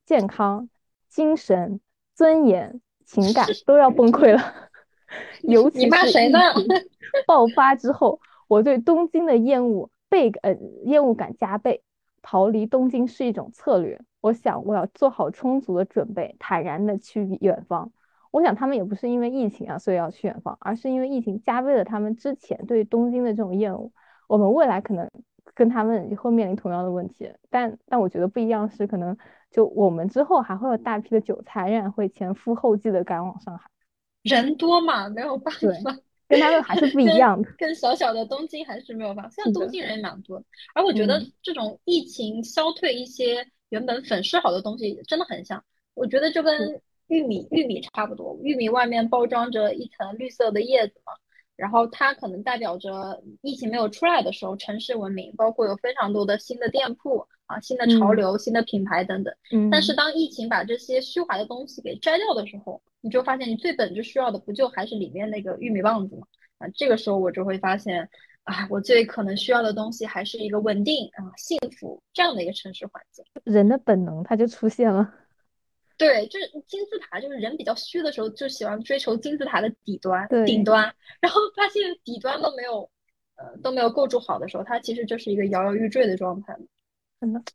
[0.05, 0.69] 健康、
[1.09, 1.79] 精神、
[2.13, 4.41] 尊严、情感 都要崩溃了。
[5.43, 5.89] 尤其是
[7.27, 11.81] 爆发之后，我对东京的厌恶倍呃厌恶感加倍。
[12.27, 14.01] 逃离东京是一种策略。
[14.19, 17.91] 我想我要做好充足的准备，坦然的去远方。
[18.31, 23.91] 我想他们也不是因为疫情啊，所以要去远方，而是因为疫情加倍了他们之前对东京的这种厌恶。
[24.27, 25.07] 我们未来可能
[25.53, 29.15] 跟他们也会面临同样的问题，但但我觉得不一样是，可能
[29.51, 33.69] 就我们之后还会有大批的韭菜仍然会前赴后继的赶往上海。
[34.23, 35.95] 人多嘛，没有办法，
[36.27, 37.49] 跟他们还是不一样的。
[37.57, 40.43] 跟小小的东京还是没有办法，现在东京人也蛮多。
[40.73, 45.63] 而我觉得这种疫情消退一些原本粉饰好的东西，真的很像。
[45.93, 46.81] 我觉得就跟。
[47.07, 51.13] 玉米，玉米差不多，玉米外面包装着一层绿色的叶子嘛，
[51.55, 59.33] 然后它可能代表着疫情没有出来的时候，城市文明，包括有非常多的新的店铺啊，新的潮流，新的品牌等等。
[59.51, 59.69] 嗯。
[59.69, 66.27] 但是当疫情把这些虚华的东西给摘掉的时候，你就发现你最本质需要的不就还是里面那个玉米棒子吗？
[66.57, 68.09] 啊，这个时候我就会发现，
[68.43, 73.25] 啊，我最可能需要的东西还是一个稳定啊、幸福这样的一个城市环境。
[73.43, 75.13] 人的本能它就出现了。
[75.97, 82.89] 对，就是金字塔，就是人比较虚的时候，就喜欢追求金字塔的底端、对顶端，然后发现底端都没有，
[83.37, 86.53] 呃，都没有构筑好的时候，它其实就是一个摇摇欲坠的状态。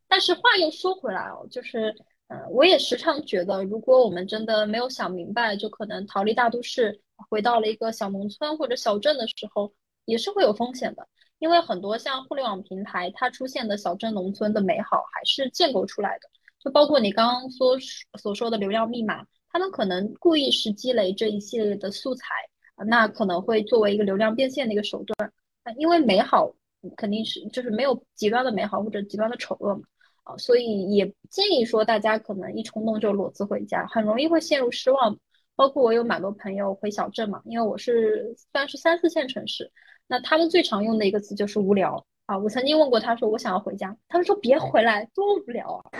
[0.09, 1.95] 但是话又说回来哦，就是，
[2.29, 9.73] 呃，我也时常觉得，如果我们真的没有想明白，就可能逃离大都市，回到了一个小农村或者小镇的时候，
[10.05, 11.07] 也是会有风险的。
[11.39, 16.29] 因为很多像互联网平台，它出现的小镇农村的美好，还是建构出来的。
[16.59, 17.79] 就包括你刚刚所
[18.21, 22.27] 所说的流量密码，他们可能故意是积累这一系列的素材
[22.87, 25.33] 那可能会作为一个流量变现的一个手段。
[25.79, 26.53] 因为美好
[26.97, 29.83] 肯定是就是没有极端的美好或者极端的丑恶嘛
[30.25, 35.19] 啊，所以也建议说大家可能一冲动就裸辞回家，很容易会陷入失望。
[35.57, 39.71] 包括我有蛮多朋友回小镇嘛，因为我是算是三四线城市，
[40.07, 42.39] 那他们最常用的一个词就是无聊啊。
[42.39, 45.91] 我曾经问过他说我想要回家，他们说别回来，多无聊啊。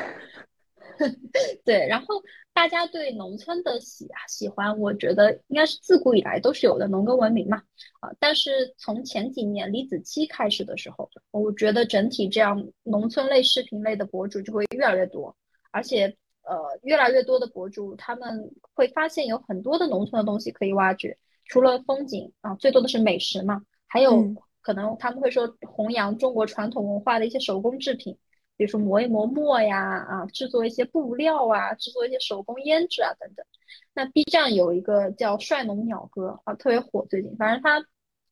[1.65, 7.63] 对，然后大家对农村的喜喜欢，我觉得应该是自古以来都是有的，农耕文明嘛，
[8.01, 15.35] 啊，但是从前几年李子柒开始的时候，我觉得整体这样农村类视频类的博主就会越来越多，
[15.71, 28.19] 而且呃，越来越多的博主他们会发现有很多的农村的东西可以挖掘，除了风景啊，最多的是美食嘛，还有可能他们会说弘扬中国传统文化的一些手工制品。
[28.61, 33.47] 比如说磨一磨墨呀，啊，制作一些布料啊，制作一些手工胭脂啊等等。
[33.95, 37.83] 那 B 站有一个叫帅农鸟哥啊，特别火，最近反正他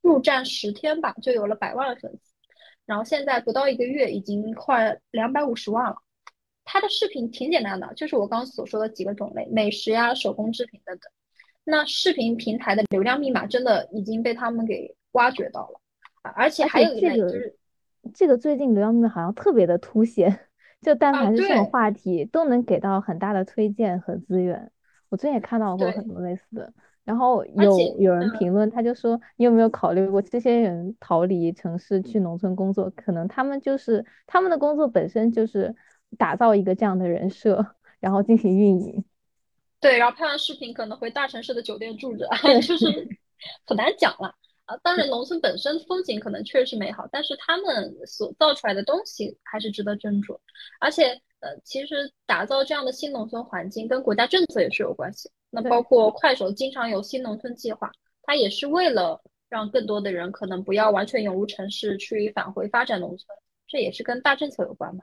[0.02, 2.20] 入站十天吧，就有了百万粉丝，
[2.84, 5.96] 然后现在不到一个月已经快两百五十万了。
[6.62, 11.10] 他的视频挺简单的，就是我刚刚所说的几个种类，美食呀、手工制品等等。
[11.64, 15.80] 那视频平台的流量密码真的已经被他们给挖掘到了
[16.20, 17.57] 啊，而且还有一类就是。
[18.14, 20.40] 这个最近流量密码好像特别的凸显，
[20.80, 24.70] 就但凡是这种话题，都能给到很大的推荐和资源。
[25.08, 26.72] 我最近也看到过很多类似的，
[27.04, 35.74] 然后有有人评论，他就说你有没有考虑过这些人逃离城市去农村工作，可能他们就是他们的工作本身就是
[36.18, 39.04] 打造一个这样的人设，然后进行运营。
[39.80, 42.28] 对，然后拍完视频可能回大城市的酒店住着，
[42.60, 43.08] 就是
[43.64, 44.34] 很难讲了。
[44.68, 50.38] 啊，当然，农村本身风景可能确实美好，但是他们所造出来的东西还是值得斟酌。
[50.78, 55.30] 而且，呃，其实打造这样的新农村环境跟国家政策也是有关系。
[55.48, 57.90] 那包括快手经常有新农村计划，
[58.24, 63.26] 它也是为了让更多的人可能不要完全涌入城市，去返回发展农村，
[63.66, 65.02] 这也是跟大政策有关嘛。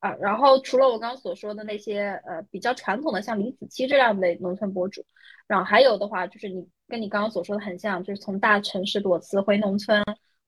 [0.00, 5.06] 啊，然后除了我刚刚所说的那些，呃，比较传统的像李子柒这样的农村博主，
[5.46, 6.68] 然后还有的话就是你。
[6.88, 10.02] 跟你刚刚所说的很像，就是从大城市裸辞回农村，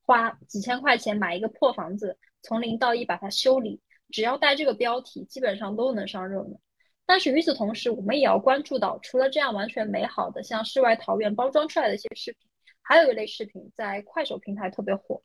[0.04, 6.58] 花几千块钱买一个破房子，从零到一把它修理，只要带这个标题，基本上都能上热门。
[7.06, 12.50] 但是与此同时，我们也要关注到，除了这样完全美好的像世外桃源包装出来的一些视频，
[12.82, 15.22] 还有一类视频在快手平台特别火。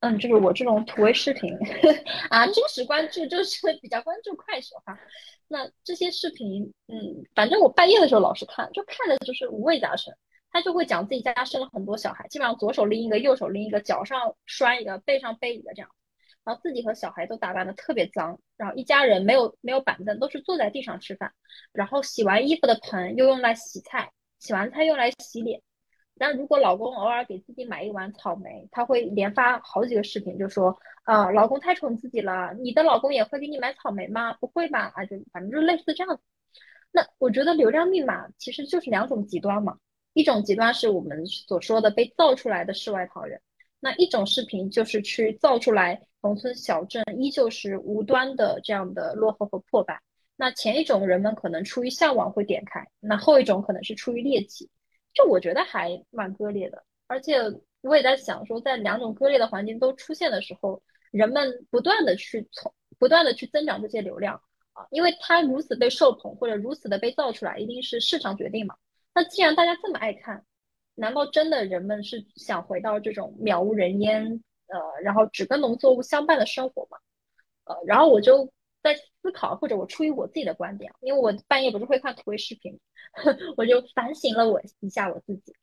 [0.00, 1.52] 嗯，就是我这种土味视频
[2.30, 4.96] 啊，真实关注就是 比较关注快手哈。
[5.48, 10.14] 那这些视频，嗯，反正我半夜的时候老是看，就看的就是五味杂陈。
[10.56, 15.90] 他就会讲自己家生了很多小孩，基本上左手拎一个，右手拎一个，脚上拴一个，背上背一个这样，
[16.44, 21.34] 然后自己和小孩都打扮的特别脏，然后一家人没有没有板凳，都是坐在地上吃饭，
[21.72, 25.60] 然后洗完衣服的盆又用来洗菜，洗完菜用来洗脸。
[26.16, 34.32] 但如果老公偶尔给自己买一碗草莓，他会连发好几个视频，就说啊，老公太宠自己了，你的老公也会给你买草莓吗？
[34.40, 34.90] 不会吧？
[34.94, 36.18] 啊，就反正就类似这样。
[36.92, 39.76] 那我觉得流量密码其实就是两种极端嘛。
[40.16, 43.38] 一种极端是我们所说的被造出来的世外桃源，
[43.80, 50.00] 那一种视频就是去造出来农村小镇依旧是无端的这样的落后和破败。
[50.34, 54.70] 那前一种人们可能出于向往会点开，那后一种可能是出于猎奇，
[55.12, 56.82] 就我觉得还蛮割裂的。
[57.06, 57.36] 而且
[57.82, 64.40] 我也在想说，在两种割裂的环境都出现的时候，人们不断的去从不断的去增长这些流量
[64.72, 68.74] 啊，因为它如此被受捧或者如此的被造出来，一定是市场决定嘛。
[69.16, 70.44] 那既然大家这么爱看，
[70.94, 76.98] 难道真的人们是想回到这种渺无人烟，呃，然后只跟农作物相伴的生活吗？
[77.64, 82.78] 呃，然后我就在思考，或者我出于我自己的观点，因为我半夜不是会看土味视频，
[83.56, 85.54] 我就反省了我一下我自己，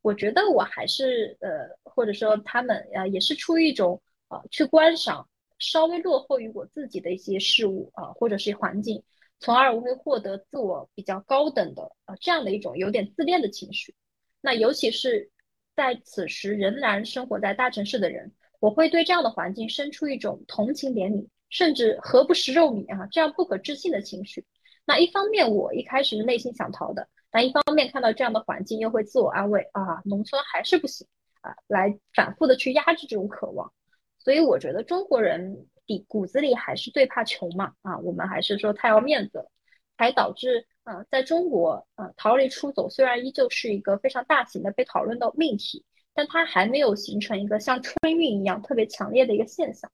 [0.00, 5.28] 我觉得我还是呃，或者说他们呃，也是出于一种呃去观赏
[5.58, 9.04] 稍微落后于我自己的一些事物啊，或者是环境。
[9.42, 13.92] 从而我会获得自我比较高等的呃这样的一种有点自恋的情绪，
[14.40, 15.32] 那尤其是
[15.74, 24.46] 在此时仍然生活在大城市的人，我会对这样的环境生出一种同情怜悯，甚至何不食肉糜啊这样不可置信的情绪。
[24.84, 31.04] 那一方面我一开始是内心想逃的，但一方面看到这样的环境又会自我安慰啊，农村还是不行
[31.40, 33.72] 啊，来反复的去压制这种渴望。
[34.18, 39.50] 所以我觉得中国人底骨子里还是最怕穷嘛啊，我们还是说太要面子了，
[39.98, 45.84] 才导致啊，在中国啊逃离出走虽然依旧是一个非常大型的被讨论的命题，
[46.14, 49.90] 但它还没有形成一个像春运一样特别强烈的一个现象。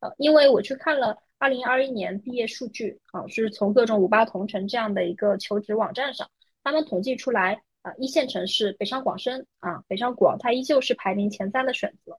[0.00, 6.28] 呃，因为我去看了二零二一年毕业数据啊，是从各种五八同城这样的一个求职网站上，
[6.64, 12.18] 他们统计出来啊，一线城市北上广深啊，北上广它依旧是排名前三的选择。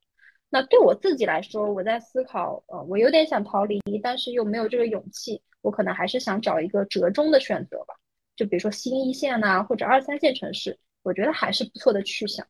[0.51, 7.93] 那对我自己来说，我在思考，呃，我有点想逃离，但是又没有这个勇气，我可能还是想找一个折中的选择吧。
[8.35, 12.43] 就比如说新一线呐，或者二三线城市，我觉得还是不错的去向。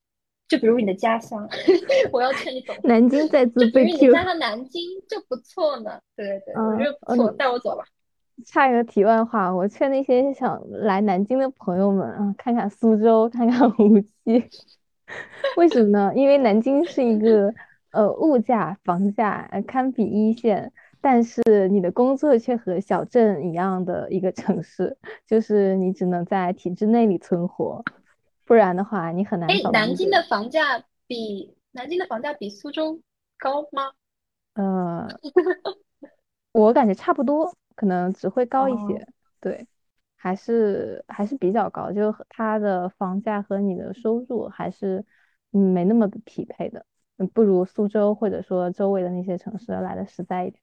[0.48, 1.46] 就比如你的家乡，
[2.14, 2.74] 我要劝你走。
[2.84, 4.08] 南京再次被 Q。
[4.08, 7.84] 你家乡南京就不错呢，对对对，我觉得不错，带我走吧。
[8.46, 14.50] 插一个题外话，我劝那些想来南京的朋友们啊，看看苏州，看看 无锡。
[15.58, 16.14] 为什么呢？
[16.16, 17.54] 因为南京是一个。
[17.92, 20.72] 呃，物价、房价堪比一线，
[21.02, 27.84] 但是你的工作却和小镇一样的一个城市，就是你只能在体制内里存活，
[28.46, 29.50] 不然的话你很难。
[29.50, 33.02] 哎，南京的房价比南京的房价比苏州
[33.40, 33.92] 高吗？
[34.54, 35.08] 呃，
[36.52, 39.08] 我感觉差不多，可能只会高一些。
[39.40, 39.66] 对，
[40.18, 45.06] 还是还是比较高，就它的房价和你的收入还是
[45.54, 46.86] 嗯没那么匹配的。
[47.28, 50.62] 不如苏州或者说周围的那些城市来的实在一点。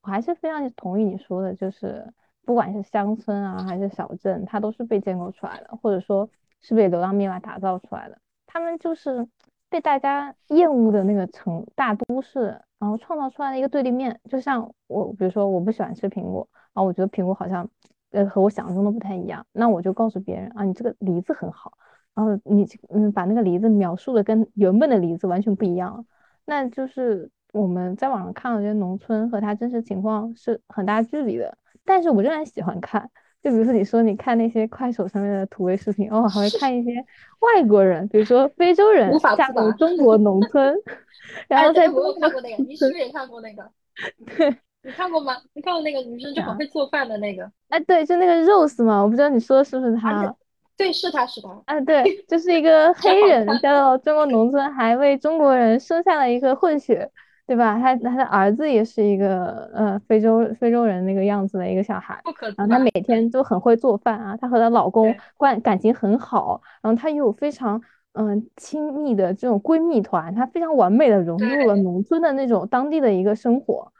[0.00, 2.12] 我还是非常同意你说的，就是
[2.44, 6.28] 不管是乡村啊还是小镇，它都是被建构出来的，或者说
[6.60, 8.18] 是被流浪密码打造出来的。
[8.46, 9.26] 他们就是
[9.68, 14.20] 被大家厌恶的那个城大都市，然后创造出来的一个对立面。
[14.30, 17.68] 就像我，比如说我不喜欢吃苹果，啊我觉得苹果好像
[18.10, 21.76] 呃和我想象中的不太一样，那我就告诉别人啊，你这个梨子很好。
[22.16, 26.06] 然后你嗯把那个梨子描述的跟原本的梨子完全不一样，
[26.46, 31.58] 那就是我们在网上看到这些农村和它真实情况是很大距离的。
[31.84, 33.10] 但是我仍然喜欢看，
[33.42, 37.04] 就比如说你说你看那些快手上面的土味视频，哦，还会看一些
[37.40, 40.74] 外国人，比如说非洲人下到中国农村，
[41.48, 43.70] 然后在我有看过那个，你是不是也看过那个？
[44.24, 45.36] 对，你看过吗？
[45.52, 47.52] 你看过那个女生就很会做饭的那个？
[47.68, 50.34] 哎，对，就那个 Rose 嘛，我不知道你说的是不是他。
[50.76, 57.10] 对，是他是他，啊，对， 就是一个黑人嫁到中国农村，还为中国人生下了一个混血，
[57.46, 57.78] 对吧？
[57.78, 62.20] 他他的儿子也是一个呃非洲非洲人那个样子的一个小孩，
[62.56, 67.80] 然后他每天都很会做饭啊，他和她老公关感情很好，然后她又有非常
[68.12, 73.90] 嗯亲密的这种闺蜜团，她非常完美的融入了农村的那种当地的一个生活。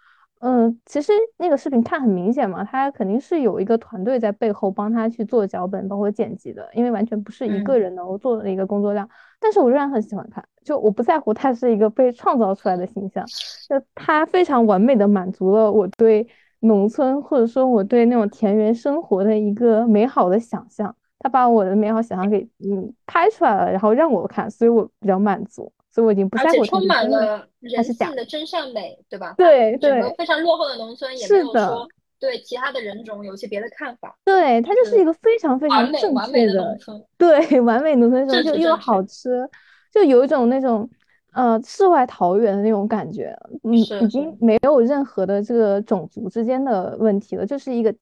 [0.40, 9.08] 嗯，其实那个视频看很明显嘛，他肯定是有一个团队在背后帮他去做脚本，包括剪辑的，因为完全不是一个人能够做的一个工作量。
[9.40, 13.24] 但是我仍然很喜欢看，就我不在乎他是一个被创造出来的形象，
[13.68, 16.26] 就他非常完美的满足了我对
[16.60, 25.72] 农村或者说我对那种田园生活的一个美好的想象，他把我的美好想象给嗯拍出来了，然后让我看，所以我比较满足。
[25.96, 29.32] 所以我已经不在乎充满了人性的真善美，对吧？
[29.38, 30.14] 对对。
[30.18, 31.88] 非常落后的农村也没有说
[32.20, 34.14] 对其他的人种有些别的看法。
[34.22, 36.78] 对，它就是一个非常非常正确的，
[37.16, 39.48] 对， 完美农村就又好吃，
[39.90, 40.86] 就有一种那种
[41.32, 43.34] 呃世外桃源的那种感觉。
[43.62, 47.94] 嗯，已经没有任何的这个种族之间的问题了，就是一个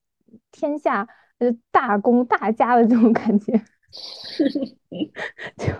[0.51, 1.07] 天下
[1.39, 3.53] 呃大公大家的这种感觉。
[5.57, 5.73] 就。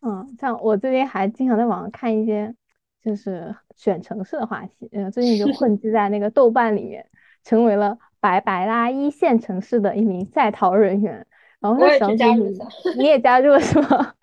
[0.00, 2.54] 嗯，像我最近还经常在网上看一些，
[3.02, 4.88] 就是选城市的话题。
[4.92, 7.06] 嗯，最近就 混迹在那个豆瓣里面，
[7.44, 11.26] 成为了白白拉一线城市的一名在逃人员。
[11.60, 12.58] 然后想起你
[12.96, 14.14] 你也加入了是吗？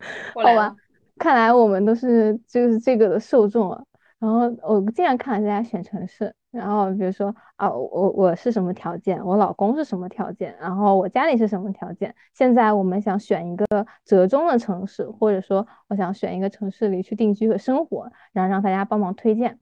[0.34, 0.74] 好吧，
[1.18, 3.84] 看来我们都是就是这个的受众了。
[4.24, 6.34] 然后我经常看大家选城市。
[6.50, 12.14] 然后比如说啊，我我是什么条件，我老公是什么条件，然后我家里是什么条件。
[12.32, 13.66] 现在我们想选一个
[14.04, 19.58] 折中的城市，或者说我想选一个城市里去定居和生活，然后让大家帮忙推荐，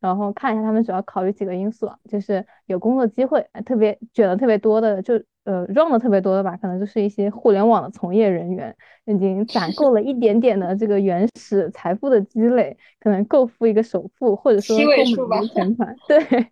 [0.00, 8.76] 然后看一下他们主要考虑几个因素，就是有工作机会，特别卷的特别多的，就呃 run 的特别多的吧，可能就是一些互联网的从业人员，
[9.06, 14.76] 已经攒够了一点点的这个原始财富的积累，可能够付一个首付，或者说
[15.16, 16.48] 购买全款，对。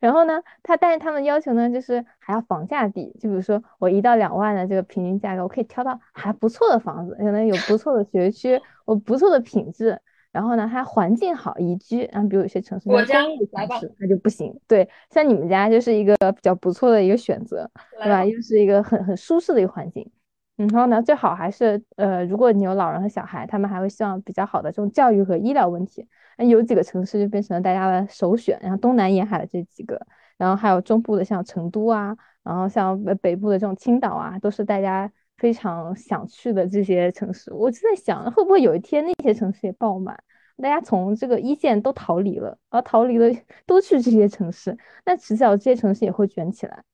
[0.00, 10.00] 然后呢，他但是他们要求呢，就是还要房价低，就比如说我一到两万的这个平均价格，我可以挑到还不错的房子，可能有不错的学区，我不错的品质，
[10.38, 14.56] 然然后呢，它环境好宜居，然后比如有些城市，我家公寓来吧那就不行。
[14.68, 17.68] 对，像你们家就是一个比较不错的一个选择，
[18.00, 18.24] 对吧？
[18.24, 20.08] 又是一个很很舒适的一个环境。
[20.54, 26.06] 然后呢，最好还是呃，如果你有老人和小孩，他们还会希望比较好的这种教育和医疗问题。
[26.36, 30.00] 那有几个城市就变成了大家的首选，然后东南沿海的这几个，
[30.36, 37.50] 然后还有中部的像成都啊，然后像北部的这种青岛啊，都是大家非常想去的这些城市。
[37.54, 40.22] 我就在想，会不会有一天那些城市也爆满，
[40.58, 43.26] 大家从这个一线都逃离了，而逃离了
[43.64, 44.76] 都去这些城市，
[45.06, 46.84] 那迟早这些城市也会卷起来。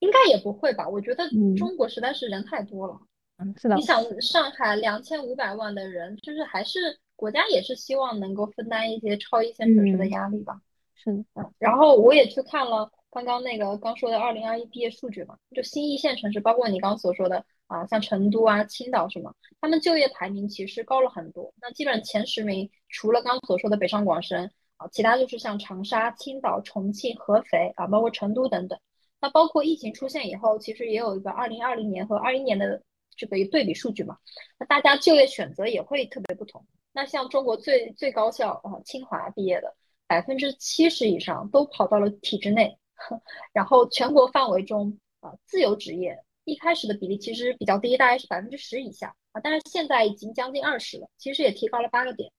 [0.00, 0.88] 应该也不会吧？
[0.88, 2.98] 我觉得中国实在是人太多了。
[3.36, 3.76] 嗯，是的。
[3.76, 10.58] 你想上海两千五百万的人，就是还是国家也是希望能够分担一些超一线城市的压力吧。
[10.94, 11.24] 是的。
[11.58, 21.52] 然后我也去看了刚刚那个刚说的二零二一毕业数据嘛，就新一线城市，包括你刚所说的啊，像成都啊、青岛什么，他们就业排名其实高了很多。
[21.60, 28.78] 那基本上前十名，除了刚所说的北上广深啊，其他就是像长沙、青岛、重庆、合肥啊，包括成都等等。
[29.20, 32.80] 那包括疫情出现以后，其实也有一个二零二零年和二一年的
[33.16, 34.16] 这个对比数据嘛。
[34.58, 36.64] 那大家就业选择也会特别不同。
[36.92, 39.74] 那像中国最最高校啊，清华毕业的
[40.06, 42.78] 百分之七十以上都跑到了体制内。
[43.52, 52.30] 然后全国范围中啊，自由职业一开始的比例其实比较低，大概是百分之十以下啊，但是现在已经将近二十了，其实也提高了八个点。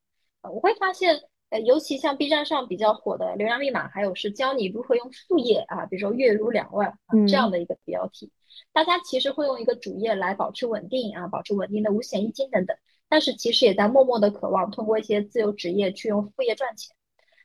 [0.41, 1.21] 啊，我会发现。
[1.51, 6.97] 呃，尤其像 B 站上比较火的流量密码，还有是教你如何用副业啊，比如说月入两万
[7.27, 8.31] 这样的一个标题，
[8.71, 12.77] 大家其实会用一个主业来保持稳定啊，保持稳定的五险一金等等，
[13.09, 16.95] 但是其实也在默默的渴望通过一些自由职业去用副业赚钱。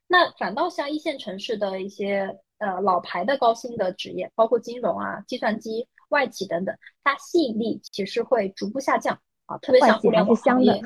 [0.07, 9.19] 那反倒像一线城市的一些呃老牌的高薪的职业，包括金融啊、计算机、外企等等，它吸引力其实会逐步下降。
[9.47, 10.83] 啊，特别像互联网行业，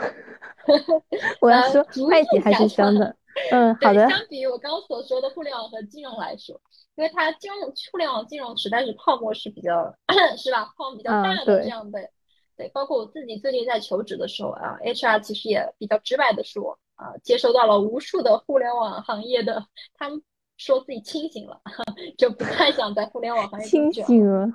[1.40, 3.16] 我要说外企还是香的。
[3.50, 4.06] 嗯，好的。
[4.06, 6.60] 相比于我刚刚所说的互联网和金融来说，
[6.96, 9.94] 因为它金融、互联网金融实在是泡沫是比较，
[10.36, 10.74] 是吧？
[10.76, 12.00] 泡沫比较大的这样的。
[12.54, 19.64] 对，包括我自己最近在求职的时候啊，HR 其实也比较直白的说啊，接收到了无数的互联网行业的，
[19.96, 20.22] 他们
[20.60, 21.58] 说自己清醒了，
[22.18, 24.46] 就不太想在互联网行业清醒了。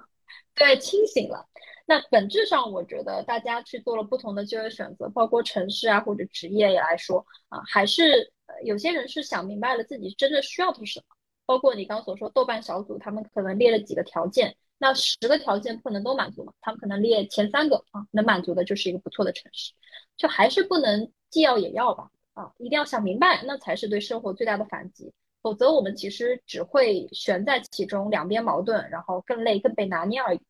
[0.54, 1.48] 对，清醒了。
[1.88, 11.06] 那本质上，我觉得大家去做了不同的就业选择，包括城市啊或者职业也来说啊，还是呃有些人是想明白了自己真正需要的是什么。
[11.48, 16.54] 包括你刚所说豆瓣小组，他们可能列了几个条件，那十个条件不能都满足嘛？
[16.62, 19.74] 他们可能列前三个啊，能满足的就是一个不错的城市，
[20.18, 22.10] 就还是不能既要也要吧？
[22.34, 25.12] 啊，一定要想明白，那才是对生活最大的反击。
[25.46, 30.42] 否则我们其实只会悬在其中，两边矛盾，然后更累、更被拿捏而已。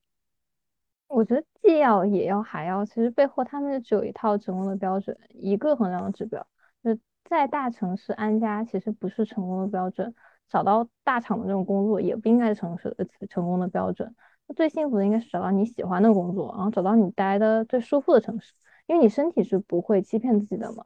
[1.08, 6.48] 我觉得既要也要还要，其实背后他们只有一套成功的标准，一个衡量的指标。
[6.82, 10.10] 就在大城市安家，其实不是成功的标准；
[10.48, 12.96] 找到大厂的这种工作，也不应该是城市
[13.30, 14.16] 成功的标准。
[14.56, 18.54] 最幸福的应该是找到你喜欢的工作，然后找到你待的最舒服的城市，
[18.88, 20.86] 因为你身体是不会欺骗自己的嘛。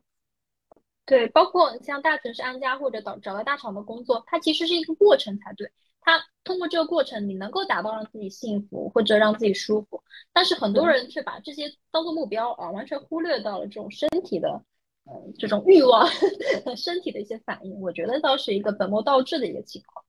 [1.09, 5.71] 对，包括像大城市安家或者找找到大厂的工作，它其实是一个过程才对。
[6.01, 10.01] 它通过这个过程，你能够达到让自己幸福或者让自己舒服，
[10.31, 14.63] 但是很多人却把这些当做目标啊，完全忽略到了这种身体的，
[15.05, 16.07] 嗯，这种欲望，
[16.77, 17.81] 身体的一些反应。
[17.81, 20.05] 我觉得倒是一个本末倒置的一个情况。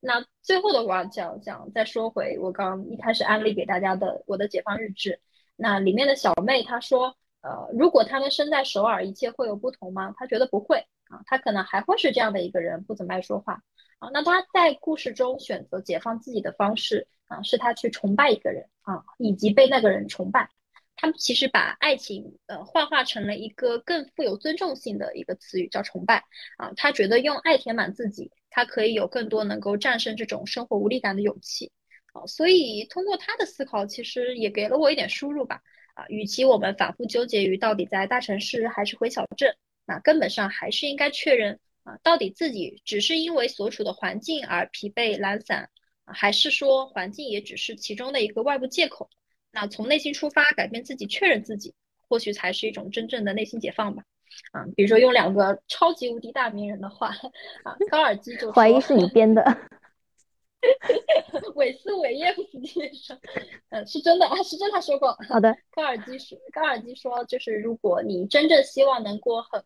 [0.00, 5.20] 那最后的话，讲讲再说回我刚一开始安利给大家的我的解放日志，
[5.56, 10.14] 那里面的小妹她说，呃，如果他们生在首尔，一切会有不同吗？
[10.16, 10.78] 他觉得不会
[11.08, 13.62] 啊，他可能还会是这样的一个人，不怎么爱说话。
[13.98, 20.50] 啊，那他在故事中选择解放自己的方式啊，是他去崇拜一个人啊，以及被那个人崇拜。
[21.00, 26.24] 他们其实把爱情呃幻化成了一个更富有尊重性的一个词语，叫崇拜
[26.56, 26.72] 啊。
[26.76, 31.70] 他觉得用爱填满自己，他可以有更多能够战胜这种生活无力感的勇气
[32.12, 32.26] 啊。
[32.26, 35.62] 所以通过他的思考，其实也给了我一点输入吧
[35.98, 36.06] 啊。
[36.08, 41.98] 与其我们反复纠结于到底在大城市还是回小镇，那根本上还是应该确认啊。
[42.02, 45.68] 到底自己只是因为所处的环境而疲惫懒散，
[46.06, 49.10] 还是说环境也只是其中的一个外部借口？
[49.50, 51.74] 那从内心出发，改变自己，确认自己，
[52.06, 54.04] 或许才是一种真正的内心解放吧。
[54.52, 57.08] 啊，比如说用两个超级无敌大名人的话，
[57.64, 59.42] 啊，高尔基就怀疑是你编的，
[61.54, 63.16] 韦斯韦耶夫斯基说，
[63.70, 65.16] 嗯，是真的啊，是真他说过。
[65.28, 69.62] 好的，高尔基说，高尔基说，就是如果你真正希望能过很。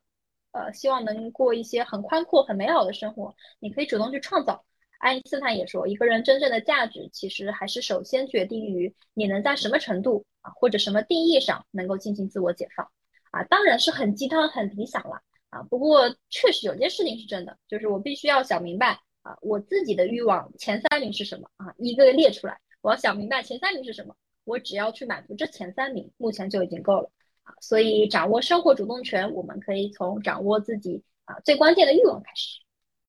[0.54, 4.62] 呃，希望能过一些很宽阔、很美好的生活，你可以主动去创造。
[4.98, 12.86] 爱因斯坦也说，一个人真正的价值，其实还是首先决定于你能在什么程度啊，或者什么定义上能够进行自我解放
[13.30, 13.42] 啊。
[13.44, 15.62] 当然是很鸡汤、很理想了啊。
[15.70, 24.14] 不过确实有件事情是真的，就是我必须要想明白啊，我自己的欲望前三名是什么啊，一个个列出来，我要想明白前三名是什么，
[24.44, 27.10] 我只要去满足这前三名，目前就已经够了
[27.42, 27.54] 啊。
[27.60, 32.61] 所以掌握生活主动权，我们可以从掌握自己啊最关键的欲望开始。